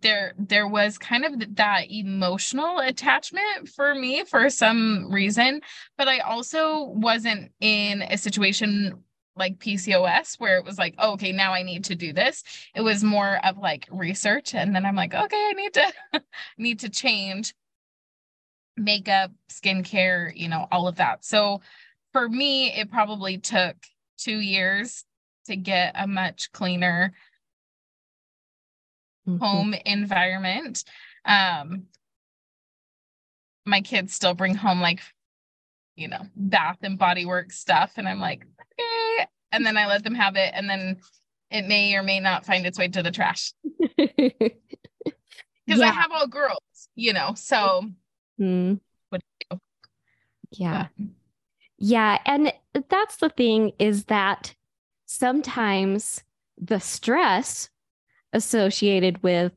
there 0.00 0.32
there 0.38 0.68
was 0.68 0.96
kind 0.96 1.24
of 1.24 1.56
that 1.56 1.90
emotional 1.90 2.78
attachment 2.78 3.68
for 3.74 3.94
me 3.94 4.24
for 4.24 4.48
some 4.48 5.12
reason 5.12 5.60
but 5.98 6.08
I 6.08 6.20
also 6.20 6.84
wasn't 6.84 7.50
in 7.60 8.02
a 8.02 8.16
situation 8.16 9.02
like 9.36 9.58
PCOS 9.58 10.38
where 10.38 10.58
it 10.58 10.64
was 10.64 10.78
like, 10.78 10.94
oh, 10.98 11.12
okay, 11.12 11.32
now 11.32 11.52
I 11.52 11.62
need 11.62 11.84
to 11.84 11.94
do 11.94 12.12
this. 12.12 12.44
It 12.74 12.82
was 12.82 13.02
more 13.02 13.38
of 13.44 13.58
like 13.58 13.88
research. 13.90 14.54
And 14.54 14.74
then 14.74 14.84
I'm 14.84 14.96
like, 14.96 15.14
okay, 15.14 15.48
I 15.50 15.52
need 15.54 15.74
to 15.74 15.92
need 16.58 16.80
to 16.80 16.88
change 16.88 17.54
makeup, 18.76 19.30
skincare, 19.50 20.32
you 20.34 20.48
know, 20.48 20.66
all 20.70 20.88
of 20.88 20.96
that. 20.96 21.24
So 21.24 21.60
for 22.12 22.28
me, 22.28 22.72
it 22.72 22.90
probably 22.90 23.38
took 23.38 23.76
two 24.18 24.38
years 24.38 25.04
to 25.46 25.56
get 25.56 25.94
a 25.96 26.06
much 26.06 26.52
cleaner 26.52 27.12
mm-hmm. 29.26 29.38
home 29.38 29.74
environment. 29.86 30.84
Um 31.24 31.84
my 33.64 33.80
kids 33.80 34.12
still 34.12 34.34
bring 34.34 34.56
home 34.56 34.80
like 34.80 35.00
you 35.94 36.08
know, 36.08 36.26
bath 36.34 36.78
and 36.82 36.98
body 36.98 37.24
work 37.24 37.52
stuff. 37.52 37.92
And 37.96 38.08
I'm 38.08 38.20
like, 38.20 38.40
okay. 38.40 39.01
And 39.52 39.64
then 39.64 39.76
I 39.76 39.86
let 39.86 40.02
them 40.02 40.14
have 40.14 40.36
it. 40.36 40.50
And 40.54 40.68
then 40.68 41.00
it 41.50 41.66
may 41.66 41.94
or 41.94 42.02
may 42.02 42.18
not 42.18 42.46
find 42.46 42.66
its 42.66 42.78
way 42.78 42.88
to 42.88 43.02
the 43.02 43.10
trash. 43.10 43.52
Because 45.66 45.80
yeah. 45.80 45.90
I 45.90 45.92
have 45.92 46.10
all 46.12 46.26
girls, 46.26 46.88
you 46.96 47.12
know. 47.12 47.34
So 47.36 47.84
mm. 48.40 48.80
what 49.10 49.20
do 49.20 49.26
you 49.28 49.56
do? 49.56 49.60
Yeah. 50.50 50.86
But. 50.98 51.06
Yeah. 51.78 52.18
And 52.26 52.52
that's 52.88 53.16
the 53.16 53.28
thing 53.28 53.72
is 53.78 54.04
that 54.06 54.54
sometimes 55.06 56.22
the 56.58 56.80
stress 56.80 57.70
associated 58.32 59.22
with 59.22 59.52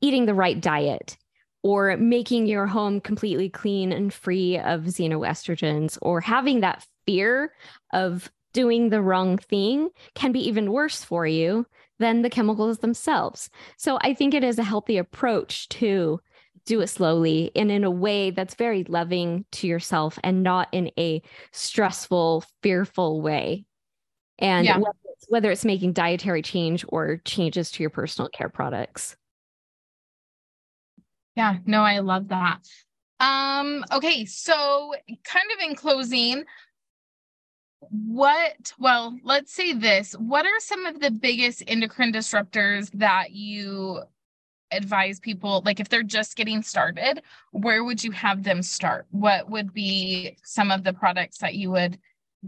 eating 0.00 0.26
the 0.26 0.34
right 0.34 0.60
diet 0.60 1.16
or 1.62 1.96
making 1.96 2.46
your 2.46 2.66
home 2.66 3.00
completely 3.00 3.48
clean 3.48 3.90
and 3.90 4.12
free 4.12 4.58
of 4.58 4.82
xenoestrogens 4.82 5.98
or 6.02 6.20
having 6.20 6.60
that 6.60 6.84
fear 7.06 7.52
of 7.92 8.30
doing 8.54 8.88
the 8.88 9.02
wrong 9.02 9.36
thing 9.36 9.90
can 10.14 10.32
be 10.32 10.40
even 10.48 10.72
worse 10.72 11.04
for 11.04 11.26
you 11.26 11.66
than 11.98 12.22
the 12.22 12.30
chemicals 12.30 12.78
themselves. 12.78 13.50
So 13.76 13.98
I 14.00 14.14
think 14.14 14.32
it 14.32 14.42
is 14.42 14.58
a 14.58 14.64
healthy 14.64 14.96
approach 14.96 15.68
to 15.70 16.20
do 16.64 16.80
it 16.80 16.86
slowly 16.86 17.52
and 17.54 17.70
in 17.70 17.84
a 17.84 17.90
way 17.90 18.30
that's 18.30 18.54
very 18.54 18.84
loving 18.84 19.44
to 19.52 19.66
yourself 19.66 20.18
and 20.24 20.42
not 20.42 20.68
in 20.72 20.90
a 20.98 21.20
stressful, 21.52 22.44
fearful 22.62 23.20
way. 23.20 23.66
And 24.38 24.64
yeah. 24.64 24.78
whether, 24.78 24.98
it's, 25.12 25.26
whether 25.28 25.50
it's 25.50 25.64
making 25.64 25.92
dietary 25.92 26.42
change 26.42 26.84
or 26.88 27.18
changes 27.24 27.70
to 27.72 27.82
your 27.82 27.90
personal 27.90 28.28
care 28.30 28.48
products. 28.48 29.16
Yeah, 31.36 31.58
no, 31.66 31.82
I 31.82 31.98
love 31.98 32.28
that. 32.28 32.58
Um, 33.20 33.84
okay, 33.92 34.24
so 34.24 34.94
kind 35.24 35.46
of 35.52 35.68
in 35.68 35.74
closing, 35.74 36.44
what 37.90 38.72
well, 38.78 39.16
let's 39.22 39.52
say 39.52 39.72
this. 39.72 40.12
What 40.14 40.46
are 40.46 40.60
some 40.60 40.86
of 40.86 41.00
the 41.00 41.10
biggest 41.10 41.62
endocrine 41.66 42.12
disruptors 42.12 42.90
that 42.94 43.32
you 43.32 44.02
advise 44.70 45.20
people 45.20 45.62
like 45.64 45.80
if 45.80 45.88
they're 45.88 46.02
just 46.02 46.36
getting 46.36 46.62
started, 46.62 47.22
where 47.52 47.84
would 47.84 48.02
you 48.02 48.12
have 48.12 48.42
them 48.42 48.62
start? 48.62 49.06
What 49.10 49.50
would 49.50 49.72
be 49.72 50.36
some 50.42 50.70
of 50.70 50.84
the 50.84 50.92
products 50.92 51.38
that 51.38 51.54
you 51.54 51.70
would 51.70 51.98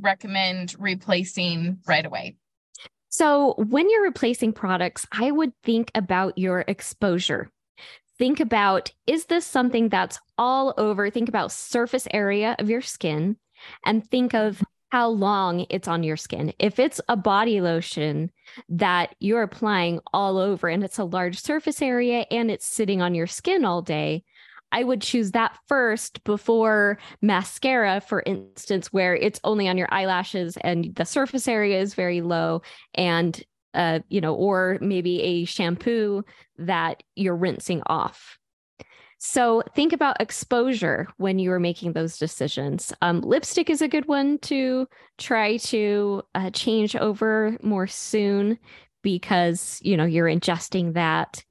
recommend 0.00 0.74
replacing 0.78 1.78
right 1.86 2.04
away? 2.04 2.36
So, 3.08 3.54
when 3.56 3.88
you're 3.88 4.02
replacing 4.02 4.52
products, 4.52 5.06
I 5.10 5.30
would 5.30 5.52
think 5.62 5.90
about 5.94 6.36
your 6.36 6.64
exposure. 6.68 7.48
Think 8.18 8.40
about 8.40 8.90
is 9.06 9.26
this 9.26 9.46
something 9.46 9.88
that's 9.88 10.18
all 10.36 10.74
over? 10.76 11.10
Think 11.10 11.28
about 11.28 11.52
surface 11.52 12.06
area 12.12 12.56
of 12.58 12.68
your 12.68 12.82
skin 12.82 13.36
and 13.84 14.06
think 14.10 14.34
of 14.34 14.62
how 14.96 15.08
long 15.08 15.66
it's 15.68 15.88
on 15.88 16.02
your 16.02 16.16
skin. 16.16 16.54
If 16.58 16.78
it's 16.78 17.02
a 17.06 17.18
body 17.18 17.60
lotion 17.60 18.30
that 18.70 19.14
you're 19.20 19.42
applying 19.42 20.00
all 20.14 20.38
over 20.38 20.68
and 20.68 20.82
it's 20.82 20.98
a 20.98 21.04
large 21.04 21.38
surface 21.38 21.82
area 21.82 22.24
and 22.30 22.50
it's 22.50 22.66
sitting 22.66 23.02
on 23.02 23.14
your 23.14 23.26
skin 23.26 23.66
all 23.66 23.82
day, 23.82 24.24
I 24.72 24.84
would 24.84 25.02
choose 25.02 25.32
that 25.32 25.54
first 25.68 26.24
before 26.24 26.96
mascara, 27.20 28.00
for 28.00 28.22
instance, 28.24 28.90
where 28.90 29.14
it's 29.14 29.38
only 29.44 29.68
on 29.68 29.76
your 29.76 29.92
eyelashes 29.92 30.56
and 30.62 30.94
the 30.94 31.04
surface 31.04 31.46
area 31.46 31.78
is 31.78 31.92
very 31.92 32.22
low 32.22 32.62
and 32.94 33.38
uh, 33.74 33.98
you 34.08 34.22
know, 34.22 34.34
or 34.34 34.78
maybe 34.80 35.20
a 35.20 35.44
shampoo 35.44 36.24
that 36.56 37.02
you're 37.14 37.36
rinsing 37.36 37.82
off. 37.84 38.38
So 39.18 39.62
think 39.74 39.92
about 39.92 40.20
exposure 40.20 41.08
when 41.16 41.38
you 41.38 41.50
are 41.52 41.60
making 41.60 41.92
those 41.92 42.18
decisions. 42.18 42.92
Um, 43.00 43.22
lipstick 43.22 43.70
is 43.70 43.80
a 43.80 43.88
good 43.88 44.06
one 44.06 44.38
to 44.40 44.86
try 45.18 45.56
to 45.58 46.22
uh, 46.34 46.50
change 46.50 46.94
over 46.94 47.56
more 47.62 47.86
soon 47.86 48.58
because 49.02 49.80
you 49.82 49.96
know 49.96 50.04
you're 50.04 50.26
ingesting 50.26 50.94
that. 50.94 51.42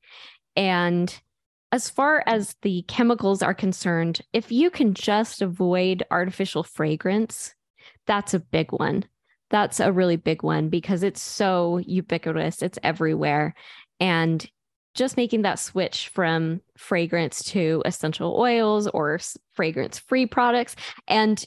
And 0.56 1.18
as 1.72 1.90
far 1.90 2.24
as 2.28 2.56
the 2.62 2.84
chemicals 2.88 3.42
are 3.42 3.54
concerned, 3.54 4.22
if 4.32 4.52
you 4.52 4.70
can 4.70 4.94
just 4.94 5.42
avoid 5.42 6.04
artificial 6.12 6.64
fragrance, 6.64 7.54
that's 8.08 8.34
a 8.34 8.40
big 8.40 8.72
one. 8.72 9.06
That's 9.50 9.80
a 9.80 9.92
really 9.92 10.16
big 10.16 10.44
one 10.44 10.70
because 10.70 11.04
it's 11.04 11.22
so 11.22 11.80
ubiquitous, 11.80 12.62
it's 12.62 12.80
everywhere. 12.84 13.56
And 14.00 14.46
just 14.96 15.18
making 15.18 15.44
that 15.44 15.60
switch 15.60 16.08
from 16.08 16.62
fragrance 16.78 17.44
to 17.44 17.84
essential 17.86 18.36
oils 18.40 18.88
or 18.88 19.20
fragrance 19.54 20.00
free 20.00 20.26
products 20.26 20.76
and 21.08 21.46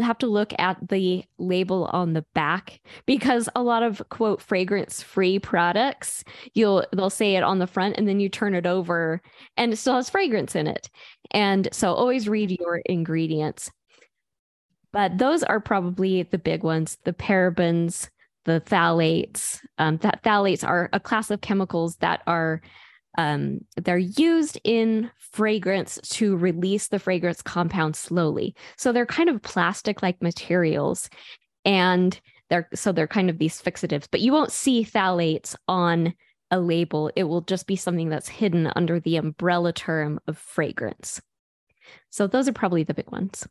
have 0.00 0.18
to 0.18 0.26
look 0.26 0.52
at 0.58 0.76
the 0.88 1.24
label 1.38 1.84
on 1.92 2.12
the 2.12 2.24
back 2.34 2.80
because 3.06 3.48
a 3.54 3.62
lot 3.62 3.82
of 3.82 4.02
quote 4.08 4.40
fragrance 4.40 5.02
free 5.02 5.38
products 5.38 6.24
you'll 6.54 6.84
they'll 6.92 7.10
say 7.10 7.36
it 7.36 7.42
on 7.44 7.58
the 7.58 7.66
front 7.66 7.96
and 7.96 8.08
then 8.08 8.18
you 8.18 8.28
turn 8.28 8.54
it 8.54 8.66
over 8.66 9.20
and 9.56 9.72
it 9.72 9.76
still 9.76 9.94
has 9.94 10.10
fragrance 10.10 10.56
in 10.56 10.66
it. 10.66 10.90
And 11.30 11.68
so 11.72 11.92
always 11.92 12.28
read 12.28 12.50
your 12.50 12.78
ingredients. 12.86 13.70
But 14.92 15.18
those 15.18 15.42
are 15.42 15.60
probably 15.60 16.22
the 16.22 16.38
big 16.38 16.62
ones 16.62 16.98
the 17.04 17.12
parabens 17.12 18.08
the 18.46 18.62
phthalates. 18.64 19.60
Um, 19.78 19.98
that 19.98 20.22
phthalates 20.22 20.66
are 20.66 20.88
a 20.92 21.00
class 21.00 21.30
of 21.30 21.42
chemicals 21.42 21.96
that 21.96 22.22
are 22.26 22.62
um, 23.18 23.60
they're 23.76 23.98
used 23.98 24.58
in 24.64 25.10
fragrance 25.18 25.98
to 26.02 26.36
release 26.36 26.88
the 26.88 26.98
fragrance 26.98 27.42
compound 27.42 27.96
slowly. 27.96 28.54
So 28.76 28.92
they're 28.92 29.06
kind 29.06 29.28
of 29.28 29.42
plastic-like 29.42 30.22
materials, 30.22 31.08
and 31.64 32.18
they're 32.48 32.68
so 32.74 32.92
they're 32.92 33.06
kind 33.06 33.30
of 33.30 33.38
these 33.38 33.60
fixatives. 33.60 34.06
But 34.10 34.20
you 34.20 34.32
won't 34.32 34.52
see 34.52 34.84
phthalates 34.84 35.54
on 35.68 36.14
a 36.50 36.60
label. 36.60 37.10
It 37.16 37.24
will 37.24 37.40
just 37.40 37.66
be 37.66 37.76
something 37.76 38.08
that's 38.08 38.28
hidden 38.28 38.70
under 38.76 39.00
the 39.00 39.16
umbrella 39.16 39.72
term 39.72 40.20
of 40.26 40.38
fragrance. 40.38 41.20
So 42.10 42.26
those 42.26 42.48
are 42.48 42.52
probably 42.52 42.84
the 42.84 42.94
big 42.94 43.10
ones. 43.10 43.46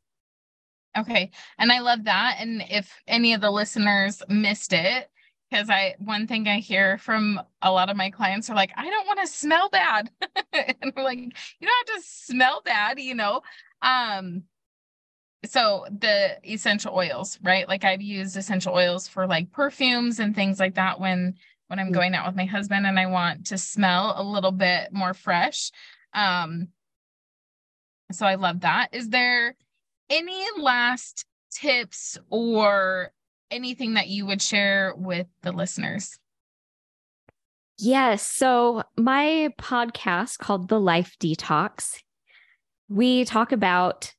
Okay. 0.98 1.32
And 1.58 1.72
I 1.72 1.80
love 1.80 2.06
that. 2.06 2.38
And 2.40 2.64
if 2.70 3.02
any 3.08 3.34
of 3.34 3.42
the 3.42 3.52
listeners 3.52 4.22
missed 4.30 4.74
it, 4.74 5.10
because 5.50 5.70
I 5.70 5.96
one 6.00 6.28
thing 6.28 6.48
I 6.48 6.60
hear 6.60 6.98
from 6.98 7.40
a 7.62 7.72
lot 7.72 7.90
of 7.90 7.98
my 7.98 8.10
clients 8.10 8.50
are 8.50 8.56
like, 8.56 8.72
I 8.76 8.90
don't 8.90 9.08
want 9.08 9.20
to 9.22 9.28
smell 9.28 9.70
bad. 9.70 10.10
and 10.54 10.94
we're 10.96 11.04
like, 11.04 11.20
you 11.20 11.68
don't 11.68 11.88
have 11.88 11.98
to 11.98 12.08
smell 12.08 12.62
bad, 12.64 13.00
you 13.00 13.16
know. 13.16 13.42
Um 13.82 14.44
so 15.46 15.86
the 15.92 16.40
essential 16.44 16.96
oils, 16.96 17.38
right? 17.44 17.68
Like 17.68 17.84
I've 17.84 18.02
used 18.02 18.36
essential 18.36 18.74
oils 18.74 19.08
for 19.08 19.28
like 19.28 19.52
perfumes 19.52 20.20
and 20.20 20.34
things 20.34 20.60
like 20.60 20.76
that 20.76 21.00
when 21.00 21.36
when 21.68 21.80
I'm 21.80 21.90
mm. 21.90 21.94
going 21.94 22.16
out 22.16 22.26
with 22.26 22.36
my 22.36 22.46
husband 22.46 22.86
and 22.86 23.00
I 23.00 23.06
want 23.08 23.48
to 23.48 23.58
smell 23.58 24.16
a 24.18 24.24
little 24.24 24.52
bit 24.52 24.92
more 24.92 25.14
fresh. 25.14 25.72
Um 26.14 26.70
so 28.12 28.26
I 28.26 28.36
love 28.36 28.62
that. 28.62 28.90
Is 28.94 29.10
there 29.10 29.56
any 30.10 30.44
last 30.58 31.26
tips 31.52 32.18
or 32.30 33.12
anything 33.52 33.96
that 33.96 34.08
you 34.08 34.26
would 34.26 34.42
share 34.42 34.94
with 34.96 35.28
the 35.42 35.52
listeners? 35.52 36.18
Yes. 37.78 38.26
So, 38.26 38.84
my 38.98 39.50
podcast 39.60 40.38
called 40.40 40.70
The 40.70 40.80
Life 40.80 41.18
Detox, 41.20 41.98
we 42.88 43.26
talk 43.26 43.52
about 43.52 44.14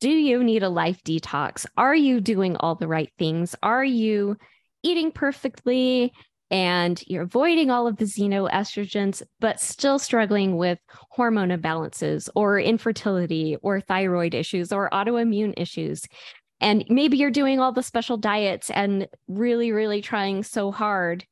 do 0.00 0.10
you 0.10 0.44
need 0.44 0.62
a 0.62 0.68
life 0.68 1.02
detox? 1.02 1.64
Are 1.78 1.94
you 1.94 2.20
doing 2.20 2.56
all 2.56 2.74
the 2.74 2.88
right 2.88 3.10
things? 3.18 3.54
Are 3.62 3.84
you 3.84 4.36
eating 4.82 5.10
perfectly 5.10 6.12
and 6.54 7.02
you're 7.08 7.24
avoiding 7.24 7.72
all 7.72 7.88
of 7.88 7.96
the 7.96 8.04
xenoestrogens, 8.04 9.24
but 9.40 9.58
still 9.60 9.98
struggling 9.98 10.56
with 10.56 10.78
hormone 11.10 11.48
imbalances 11.48 12.28
or 12.36 12.60
infertility 12.60 13.56
or 13.60 13.80
thyroid 13.80 14.34
issues 14.34 14.72
or 14.72 14.88
autoimmune 14.90 15.52
issues. 15.56 16.04
And 16.60 16.84
maybe 16.88 17.16
you're 17.16 17.32
doing 17.32 17.58
all 17.58 17.72
the 17.72 17.82
special 17.82 18.16
diets 18.16 18.70
and 18.70 19.08
really, 19.26 19.72
really 19.72 20.00
trying 20.00 20.44
so 20.44 20.70
hard, 20.70 21.26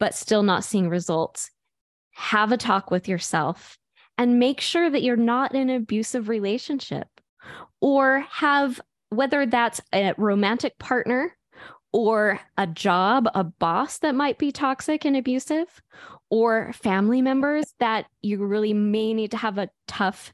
but 0.00 0.14
still 0.14 0.42
not 0.42 0.64
seeing 0.64 0.88
results. 0.88 1.50
Have 2.12 2.50
a 2.50 2.56
talk 2.56 2.90
with 2.90 3.08
yourself 3.08 3.76
and 4.16 4.38
make 4.38 4.62
sure 4.62 4.88
that 4.88 5.02
you're 5.02 5.16
not 5.16 5.54
in 5.54 5.68
an 5.68 5.76
abusive 5.76 6.30
relationship 6.30 7.08
or 7.82 8.20
have, 8.30 8.80
whether 9.10 9.44
that's 9.44 9.82
a 9.94 10.14
romantic 10.16 10.78
partner 10.78 11.36
or 11.92 12.40
a 12.56 12.66
job, 12.66 13.28
a 13.34 13.44
boss 13.44 13.98
that 13.98 14.14
might 14.14 14.38
be 14.38 14.50
toxic 14.50 15.04
and 15.04 15.16
abusive, 15.16 15.82
or 16.30 16.72
family 16.72 17.20
members 17.20 17.74
that 17.78 18.06
you 18.22 18.44
really 18.44 18.72
may 18.72 19.12
need 19.12 19.30
to 19.30 19.36
have 19.36 19.58
a 19.58 19.68
tough, 19.86 20.32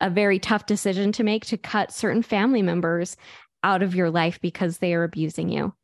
a 0.00 0.08
very 0.08 0.38
tough 0.38 0.66
decision 0.66 1.12
to 1.12 1.24
make 1.24 1.44
to 1.46 1.58
cut 1.58 1.92
certain 1.92 2.22
family 2.22 2.62
members 2.62 3.16
out 3.62 3.82
of 3.82 3.94
your 3.94 4.10
life 4.10 4.40
because 4.40 4.78
they 4.78 4.94
are 4.94 5.04
abusing 5.04 5.50
you. 5.50 5.74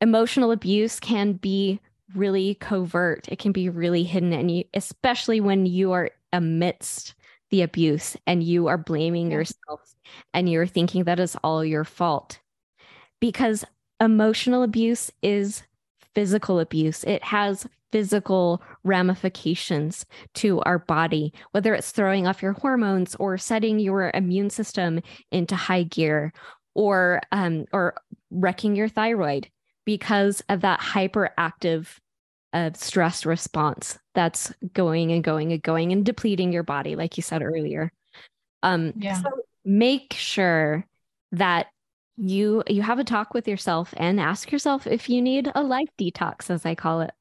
Emotional 0.00 0.52
abuse 0.52 1.00
can 1.00 1.32
be 1.32 1.80
really 2.14 2.54
covert, 2.56 3.28
it 3.28 3.38
can 3.38 3.52
be 3.52 3.68
really 3.68 4.04
hidden, 4.04 4.32
and 4.32 4.50
you, 4.50 4.64
especially 4.74 5.40
when 5.40 5.66
you 5.66 5.92
are 5.92 6.10
amidst 6.32 7.14
the 7.50 7.62
abuse 7.62 8.16
and 8.26 8.42
you 8.42 8.68
are 8.68 8.78
blaming 8.78 9.30
yourself 9.30 9.94
and 10.32 10.48
you're 10.48 10.66
thinking 10.66 11.04
that 11.04 11.20
is 11.20 11.36
all 11.44 11.64
your 11.64 11.84
fault 11.84 12.38
because 13.22 13.64
emotional 14.00 14.64
abuse 14.64 15.08
is 15.22 15.62
physical 16.12 16.58
abuse. 16.58 17.04
It 17.04 17.22
has 17.22 17.68
physical 17.92 18.60
ramifications 18.82 20.04
to 20.34 20.60
our 20.62 20.80
body, 20.80 21.32
whether 21.52 21.72
it's 21.72 21.92
throwing 21.92 22.26
off 22.26 22.42
your 22.42 22.54
hormones 22.54 23.14
or 23.20 23.38
setting 23.38 23.78
your 23.78 24.10
immune 24.12 24.50
system 24.50 25.00
into 25.30 25.54
high 25.54 25.84
gear 25.84 26.32
or 26.74 27.20
um, 27.30 27.64
or 27.72 27.94
wrecking 28.32 28.74
your 28.74 28.88
thyroid 28.88 29.48
because 29.84 30.42
of 30.48 30.62
that 30.62 30.80
hyperactive 30.80 31.98
uh, 32.52 32.70
stress 32.74 33.24
response 33.24 34.00
that's 34.16 34.52
going 34.74 35.12
and 35.12 35.22
going 35.22 35.52
and 35.52 35.62
going 35.62 35.92
and 35.92 36.04
depleting 36.04 36.52
your 36.52 36.64
body, 36.64 36.96
like 36.96 37.16
you 37.16 37.22
said 37.22 37.40
earlier. 37.40 37.92
Um, 38.64 38.94
yeah. 38.96 39.22
So 39.22 39.30
make 39.64 40.12
sure 40.12 40.84
that 41.30 41.68
you 42.16 42.62
you 42.68 42.82
have 42.82 42.98
a 42.98 43.04
talk 43.04 43.34
with 43.34 43.48
yourself 43.48 43.94
and 43.96 44.20
ask 44.20 44.52
yourself 44.52 44.86
if 44.86 45.08
you 45.08 45.22
need 45.22 45.50
a 45.54 45.62
life 45.62 45.88
detox 45.98 46.50
as 46.50 46.66
i 46.66 46.74
call 46.74 47.00
it. 47.00 47.12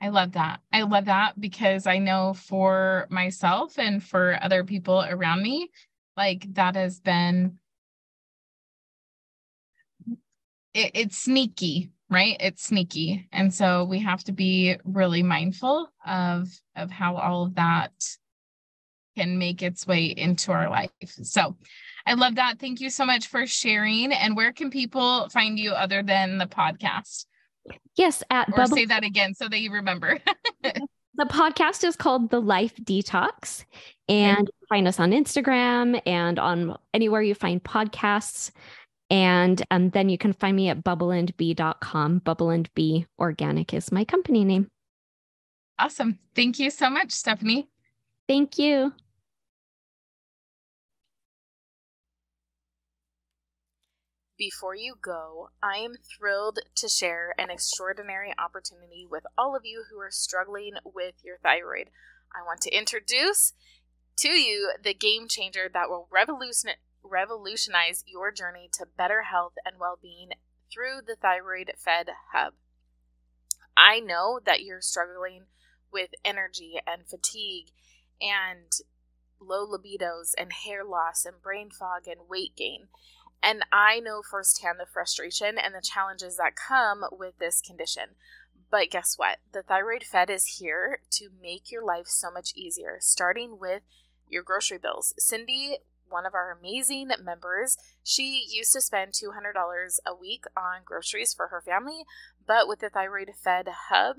I 0.00 0.08
love 0.08 0.32
that. 0.32 0.60
I 0.72 0.82
love 0.82 1.06
that 1.06 1.40
because 1.40 1.86
i 1.86 1.98
know 1.98 2.34
for 2.34 3.06
myself 3.10 3.78
and 3.78 4.02
for 4.02 4.38
other 4.42 4.64
people 4.64 5.04
around 5.08 5.42
me 5.42 5.70
like 6.16 6.46
that 6.54 6.76
has 6.76 7.00
been 7.00 7.58
it, 10.72 10.90
it's 10.94 11.18
sneaky 11.18 11.90
right? 12.10 12.36
It's 12.40 12.62
sneaky. 12.64 13.28
And 13.32 13.52
so 13.52 13.84
we 13.84 13.98
have 14.00 14.22
to 14.24 14.32
be 14.32 14.76
really 14.84 15.22
mindful 15.22 15.88
of 16.06 16.48
of 16.76 16.90
how 16.90 17.16
all 17.16 17.44
of 17.44 17.54
that 17.56 17.92
can 19.16 19.38
make 19.38 19.62
its 19.62 19.86
way 19.86 20.06
into 20.06 20.52
our 20.52 20.68
life. 20.68 20.90
So 21.06 21.56
I 22.06 22.14
love 22.14 22.34
that. 22.34 22.58
Thank 22.58 22.80
you 22.80 22.90
so 22.90 23.06
much 23.06 23.28
for 23.28 23.46
sharing. 23.46 24.12
And 24.12 24.36
where 24.36 24.52
can 24.52 24.70
people 24.70 25.28
find 25.30 25.58
you 25.58 25.72
other 25.72 26.02
than 26.02 26.38
the 26.38 26.46
podcast? 26.46 27.26
Yes, 27.96 28.22
at 28.30 28.48
or 28.48 28.56
Bubble- 28.56 28.76
say 28.76 28.86
that 28.86 29.04
again 29.04 29.34
so 29.34 29.48
that 29.48 29.60
you 29.60 29.72
remember. 29.72 30.18
the 30.62 31.24
podcast 31.24 31.84
is 31.84 31.96
called 31.96 32.30
The 32.30 32.40
Life 32.40 32.76
Detox, 32.76 33.64
and 34.08 34.50
find 34.68 34.86
us 34.86 35.00
on 35.00 35.12
Instagram 35.12 36.00
and 36.04 36.38
on 36.38 36.76
anywhere 36.92 37.22
you 37.22 37.34
find 37.34 37.62
podcasts. 37.62 38.50
And 39.10 39.62
um, 39.70 39.90
then 39.90 40.08
you 40.08 40.18
can 40.18 40.32
find 40.32 40.56
me 40.56 40.68
at 40.68 40.82
bubbleandbee.com. 40.82 42.18
Bubble 42.18 42.50
and 42.50 42.72
Bee 42.74 43.06
Organic 43.18 43.72
is 43.72 43.92
my 43.92 44.04
company 44.04 44.44
name. 44.44 44.68
Awesome. 45.78 46.18
Thank 46.34 46.58
you 46.58 46.70
so 46.70 46.90
much, 46.90 47.12
Stephanie. 47.12 47.68
Thank 48.28 48.58
you. 48.58 48.92
Before 54.44 54.74
you 54.74 54.96
go, 55.00 55.48
I 55.62 55.78
am 55.78 55.94
thrilled 55.94 56.58
to 56.74 56.86
share 56.86 57.32
an 57.38 57.48
extraordinary 57.48 58.34
opportunity 58.38 59.06
with 59.10 59.24
all 59.38 59.56
of 59.56 59.64
you 59.64 59.84
who 59.90 59.98
are 59.98 60.10
struggling 60.10 60.74
with 60.84 61.14
your 61.24 61.38
thyroid. 61.38 61.88
I 62.30 62.44
want 62.44 62.60
to 62.60 62.76
introduce 62.76 63.54
to 64.18 64.28
you 64.28 64.72
the 64.82 64.92
game 64.92 65.28
changer 65.28 65.70
that 65.72 65.88
will 65.88 66.08
revolution- 66.12 66.76
revolutionize 67.02 68.04
your 68.06 68.30
journey 68.30 68.68
to 68.74 68.84
better 68.84 69.22
health 69.22 69.54
and 69.64 69.76
well 69.80 69.98
being 70.02 70.32
through 70.70 71.00
the 71.06 71.16
Thyroid 71.16 71.72
Fed 71.78 72.10
Hub. 72.34 72.52
I 73.78 73.98
know 73.98 74.40
that 74.44 74.62
you're 74.62 74.82
struggling 74.82 75.46
with 75.90 76.10
energy 76.22 76.74
and 76.86 77.08
fatigue 77.08 77.68
and 78.20 78.70
low 79.40 79.66
libidos 79.66 80.32
and 80.36 80.52
hair 80.52 80.84
loss 80.84 81.24
and 81.24 81.40
brain 81.40 81.70
fog 81.70 82.06
and 82.06 82.28
weight 82.28 82.54
gain. 82.54 82.88
And 83.42 83.64
I 83.72 84.00
know 84.00 84.22
firsthand 84.22 84.78
the 84.78 84.86
frustration 84.86 85.58
and 85.58 85.74
the 85.74 85.82
challenges 85.82 86.36
that 86.36 86.56
come 86.56 87.04
with 87.12 87.38
this 87.38 87.60
condition. 87.60 88.16
But 88.70 88.90
guess 88.90 89.14
what? 89.16 89.38
The 89.52 89.62
Thyroid 89.62 90.02
Fed 90.02 90.30
is 90.30 90.58
here 90.58 91.00
to 91.12 91.28
make 91.40 91.70
your 91.70 91.84
life 91.84 92.06
so 92.06 92.30
much 92.30 92.52
easier, 92.56 92.96
starting 93.00 93.58
with 93.60 93.82
your 94.28 94.42
grocery 94.42 94.78
bills. 94.78 95.14
Cindy, 95.18 95.78
one 96.08 96.26
of 96.26 96.34
our 96.34 96.56
amazing 96.58 97.10
members, 97.22 97.76
she 98.02 98.46
used 98.48 98.72
to 98.72 98.80
spend 98.80 99.12
$200 99.12 99.98
a 100.06 100.14
week 100.14 100.44
on 100.56 100.82
groceries 100.84 101.34
for 101.34 101.48
her 101.48 101.60
family, 101.60 102.04
but 102.46 102.66
with 102.66 102.80
the 102.80 102.88
Thyroid 102.88 103.30
Fed 103.42 103.68
Hub 103.90 104.16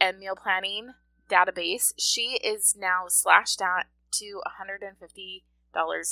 and 0.00 0.18
meal 0.18 0.36
planning 0.36 0.90
database, 1.28 1.92
she 1.98 2.38
is 2.42 2.76
now 2.78 3.04
slashed 3.08 3.58
down 3.58 3.84
to 4.12 4.42
$150 4.60 5.42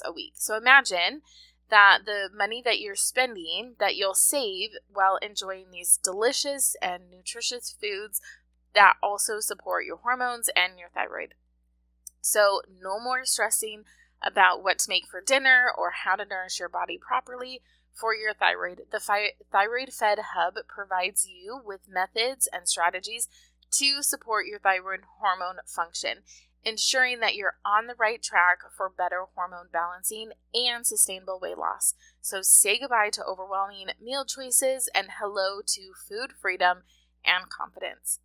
a 0.04 0.12
week. 0.12 0.32
So 0.36 0.56
imagine 0.56 1.22
that 1.70 2.00
the 2.04 2.28
money 2.34 2.60
that 2.64 2.80
you're 2.80 2.96
spending 2.96 3.74
that 3.78 3.96
you'll 3.96 4.14
save 4.14 4.70
while 4.92 5.16
enjoying 5.16 5.70
these 5.70 5.98
delicious 6.02 6.76
and 6.82 7.04
nutritious 7.10 7.74
foods 7.80 8.20
that 8.74 8.94
also 9.02 9.40
support 9.40 9.84
your 9.84 9.98
hormones 9.98 10.50
and 10.54 10.78
your 10.78 10.88
thyroid. 10.94 11.34
So, 12.20 12.60
no 12.80 13.00
more 13.00 13.24
stressing 13.24 13.84
about 14.22 14.62
what 14.62 14.78
to 14.80 14.88
make 14.88 15.06
for 15.06 15.20
dinner 15.20 15.72
or 15.76 15.90
how 16.04 16.16
to 16.16 16.24
nourish 16.24 16.60
your 16.60 16.68
body 16.68 16.98
properly 16.98 17.62
for 17.94 18.14
your 18.14 18.34
thyroid. 18.34 18.82
The 18.90 19.00
Fi- 19.00 19.32
Thyroid 19.50 19.92
Fed 19.92 20.18
Hub 20.34 20.54
provides 20.68 21.26
you 21.26 21.60
with 21.64 21.88
methods 21.88 22.48
and 22.52 22.68
strategies 22.68 23.28
to 23.72 24.02
support 24.02 24.46
your 24.46 24.58
thyroid 24.58 25.00
hormone 25.18 25.60
function 25.64 26.18
ensuring 26.64 27.20
that 27.20 27.34
you're 27.34 27.54
on 27.64 27.86
the 27.86 27.94
right 27.98 28.22
track 28.22 28.58
for 28.76 28.90
better 28.90 29.24
hormone 29.34 29.68
balancing 29.72 30.30
and 30.54 30.86
sustainable 30.86 31.38
weight 31.40 31.58
loss. 31.58 31.94
So 32.20 32.40
say 32.42 32.78
goodbye 32.78 33.10
to 33.12 33.24
overwhelming 33.24 33.88
meal 34.02 34.24
choices 34.24 34.88
and 34.94 35.08
hello 35.18 35.60
to 35.66 35.92
food 36.08 36.32
freedom 36.40 36.82
and 37.24 37.48
confidence. 37.48 38.20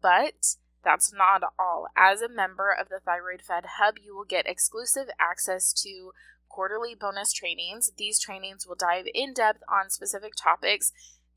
But 0.00 0.56
that's 0.84 1.12
not 1.12 1.42
all. 1.58 1.86
As 1.96 2.20
a 2.22 2.28
member 2.28 2.70
of 2.70 2.88
the 2.88 3.00
Thyroid 3.04 3.42
Fed 3.42 3.64
Hub, 3.78 3.94
you 4.02 4.16
will 4.16 4.24
get 4.24 4.46
exclusive 4.46 5.08
access 5.20 5.72
to 5.74 6.12
quarterly 6.48 6.94
bonus 6.94 7.32
trainings. 7.32 7.90
These 7.96 8.18
trainings 8.18 8.66
will 8.66 8.74
dive 8.74 9.06
in 9.14 9.32
depth 9.32 9.62
on 9.68 9.90
specific 9.90 10.32
topics 10.36 10.92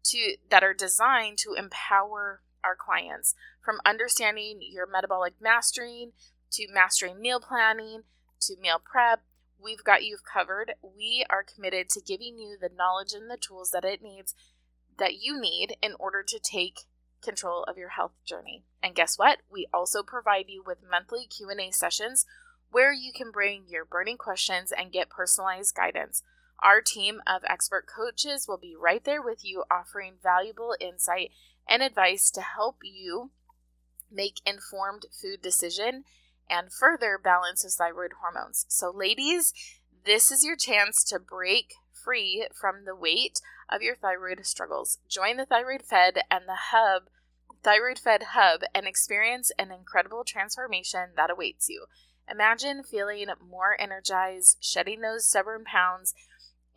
to 0.06 0.36
that 0.50 0.64
are 0.64 0.74
designed 0.74 1.38
to 1.40 1.54
empower 1.54 2.42
our 2.66 2.76
clients 2.76 3.36
from 3.64 3.80
understanding 3.86 4.60
your 4.62 4.88
metabolic 4.88 5.34
mastering 5.42 6.12
to 6.52 6.68
mastering 6.74 7.22
meal 7.22 7.40
planning 7.40 8.04
to 8.42 8.56
meal 8.60 8.82
prep. 8.84 9.22
We've 9.62 9.84
got 9.84 10.04
you 10.04 10.18
covered. 10.32 10.74
We 10.82 11.26
are 11.30 11.44
committed 11.44 11.90
to 11.90 12.02
giving 12.02 12.38
you 12.38 12.58
the 12.60 12.70
knowledge 12.76 13.14
and 13.14 13.30
the 13.30 13.38
tools 13.38 13.72
that 13.72 13.86
it 13.86 14.02
needs 14.02 14.34
that 14.98 15.16
you 15.22 15.40
need 15.40 15.78
in 15.82 15.94
order 16.00 16.24
to 16.24 16.40
take 16.40 16.82
control 17.22 17.64
of 17.64 17.78
your 17.78 17.90
health 17.90 18.14
journey. 18.26 18.64
And 18.82 18.96
guess 18.96 19.18
what? 19.18 19.40
We 19.52 19.68
also 19.74 20.04
provide 20.04 20.46
you 20.48 20.64
with 20.66 20.78
monthly 20.90 21.26
Q&A 21.26 21.72
sessions 21.72 22.26
where 22.72 22.94
you 22.94 23.12
can 23.14 23.32
bring 23.32 23.66
your 23.68 23.86
burning 23.86 24.18
questions 24.18 24.72
and 24.72 24.92
get 24.92 25.10
personalized 25.10 25.76
guidance. 25.76 26.22
Our 26.62 26.82
team 26.82 27.22
of 27.28 27.44
expert 27.48 27.86
coaches 27.88 28.48
will 28.48 28.58
be 28.58 28.76
right 28.80 29.04
there 29.04 29.22
with 29.22 29.44
you 29.44 29.64
offering 29.72 30.16
valuable 30.22 30.76
insight 30.80 31.32
and 31.70 31.82
advice 31.82 32.30
to 32.32 32.42
help 32.42 32.78
you 32.84 33.32
make 34.12 34.42
informed 34.46 35.06
food 35.12 35.42
decision 35.42 36.04
and 36.50 36.72
further 36.72 37.20
balance 37.22 37.64
his 37.64 37.76
thyroid 37.76 38.14
hormones. 38.22 38.66
So, 38.70 38.92
ladies, 38.92 39.54
this 40.06 40.32
is 40.32 40.44
your 40.44 40.56
chance 40.56 41.04
to 41.06 41.20
break 41.20 41.74
free 41.92 42.48
from 42.54 42.86
the 42.86 42.96
weight 42.96 43.42
of 43.70 43.82
your 43.82 43.96
thyroid 43.96 44.46
struggles. 44.46 45.00
Join 45.10 45.38
the 45.38 45.46
Thyroid 45.46 45.82
Fed 45.82 46.20
and 46.30 46.48
the 46.48 46.72
Hub, 46.72 47.04
Thyroid 47.64 47.98
Fed 47.98 48.24
Hub, 48.34 48.62
and 48.76 48.86
experience 48.86 49.52
an 49.58 49.72
incredible 49.72 50.24
transformation 50.24 51.10
that 51.16 51.32
awaits 51.32 51.68
you. 51.68 51.86
Imagine 52.30 52.84
feeling 52.84 53.28
more 53.48 53.76
energized, 53.80 54.58
shedding 54.60 55.02
those 55.02 55.28
stubborn 55.28 55.64
pounds, 55.64 56.14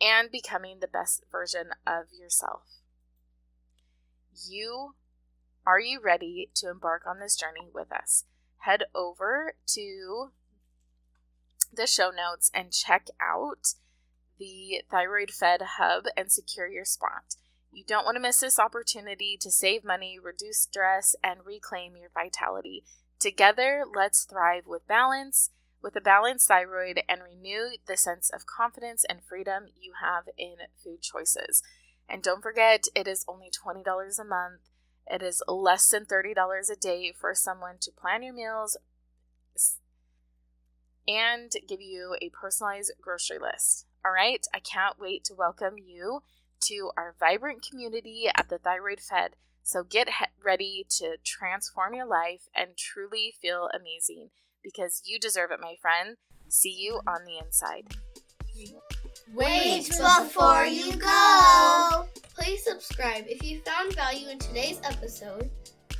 and 0.01 0.31
becoming 0.31 0.79
the 0.79 0.87
best 0.87 1.23
version 1.31 1.69
of 1.85 2.05
yourself. 2.11 2.78
You 4.47 4.95
are 5.65 5.79
you 5.79 5.99
ready 6.01 6.49
to 6.55 6.69
embark 6.69 7.03
on 7.07 7.19
this 7.19 7.35
journey 7.35 7.69
with 7.73 7.91
us? 7.91 8.25
head 8.59 8.83
over 8.93 9.53
to 9.67 10.31
the 11.73 11.87
show 11.87 12.11
notes 12.11 12.51
and 12.53 12.71
check 12.71 13.07
out 13.21 13.73
the 14.37 14.81
Thyroid 14.89 15.31
Fed 15.31 15.61
Hub 15.77 16.05
and 16.17 16.31
secure 16.31 16.67
your 16.67 16.85
spot. 16.85 17.35
You 17.71 17.83
don't 17.85 18.05
want 18.05 18.15
to 18.15 18.21
miss 18.21 18.39
this 18.39 18.57
opportunity 18.57 19.37
to 19.41 19.51
save 19.51 19.83
money, 19.83 20.17
reduce 20.21 20.59
stress, 20.59 21.15
and 21.23 21.41
reclaim 21.45 21.95
your 21.95 22.09
vitality. 22.13 22.83
Together, 23.19 23.83
let's 23.93 24.23
thrive 24.23 24.63
with 24.65 24.87
balance, 24.87 25.51
with 25.81 25.95
a 25.95 26.01
balanced 26.01 26.47
thyroid, 26.47 27.01
and 27.07 27.21
renew 27.21 27.77
the 27.87 27.97
sense 27.97 28.29
of 28.29 28.45
confidence 28.45 29.05
and 29.07 29.19
freedom 29.21 29.65
you 29.79 29.93
have 30.01 30.23
in 30.37 30.55
food 30.83 31.01
choices. 31.01 31.61
And 32.09 32.23
don't 32.23 32.41
forget, 32.41 32.87
it 32.95 33.07
is 33.07 33.23
only 33.27 33.49
$20 33.51 34.19
a 34.19 34.23
month 34.23 34.61
it 35.09 35.23
is 35.23 35.41
less 35.47 35.89
than 35.89 36.05
$30 36.05 36.35
a 36.71 36.75
day 36.75 37.11
for 37.19 37.33
someone 37.33 37.77
to 37.81 37.91
plan 37.91 38.21
your 38.21 38.33
meals 38.33 38.77
and 41.07 41.51
give 41.67 41.81
you 41.81 42.15
a 42.21 42.29
personalized 42.29 42.93
grocery 43.01 43.39
list. 43.39 43.87
All 44.05 44.11
right, 44.11 44.45
I 44.53 44.59
can't 44.59 44.99
wait 44.99 45.23
to 45.25 45.33
welcome 45.33 45.75
you 45.77 46.21
to 46.61 46.91
our 46.95 47.15
vibrant 47.19 47.65
community 47.67 48.27
at 48.35 48.49
the 48.49 48.59
Thyroid 48.59 48.99
Fed. 48.99 49.31
So 49.63 49.83
get 49.83 50.09
ready 50.43 50.85
to 50.97 51.17
transform 51.25 51.95
your 51.95 52.07
life 52.07 52.47
and 52.55 52.77
truly 52.77 53.33
feel 53.41 53.69
amazing 53.73 54.29
because 54.63 55.01
you 55.03 55.19
deserve 55.19 55.51
it, 55.51 55.59
my 55.59 55.75
friend. 55.81 56.17
See 56.47 56.75
you 56.77 57.01
on 57.07 57.25
the 57.25 57.43
inside. 57.43 57.95
Wait 59.33 59.87
before 59.87 60.65
you 60.65 60.95
go! 60.95 62.07
Please 62.35 62.63
subscribe 62.63 63.25
if 63.27 63.43
you 63.43 63.61
found 63.61 63.93
value 63.93 64.27
in 64.29 64.39
today's 64.39 64.79
episode. 64.83 65.49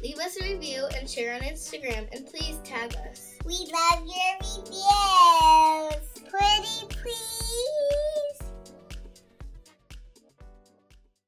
Leave 0.02 0.18
us 0.18 0.36
a 0.42 0.54
review 0.54 0.88
and 0.98 1.08
share 1.08 1.36
on 1.36 1.42
Instagram, 1.42 2.08
and 2.12 2.26
please 2.26 2.58
tag 2.64 2.96
us. 3.10 3.36
We 3.46 3.70
love 3.72 4.04
your 4.06 4.64
reviews! 4.64 6.32
Pretty 6.32 6.88
please! 6.90 8.09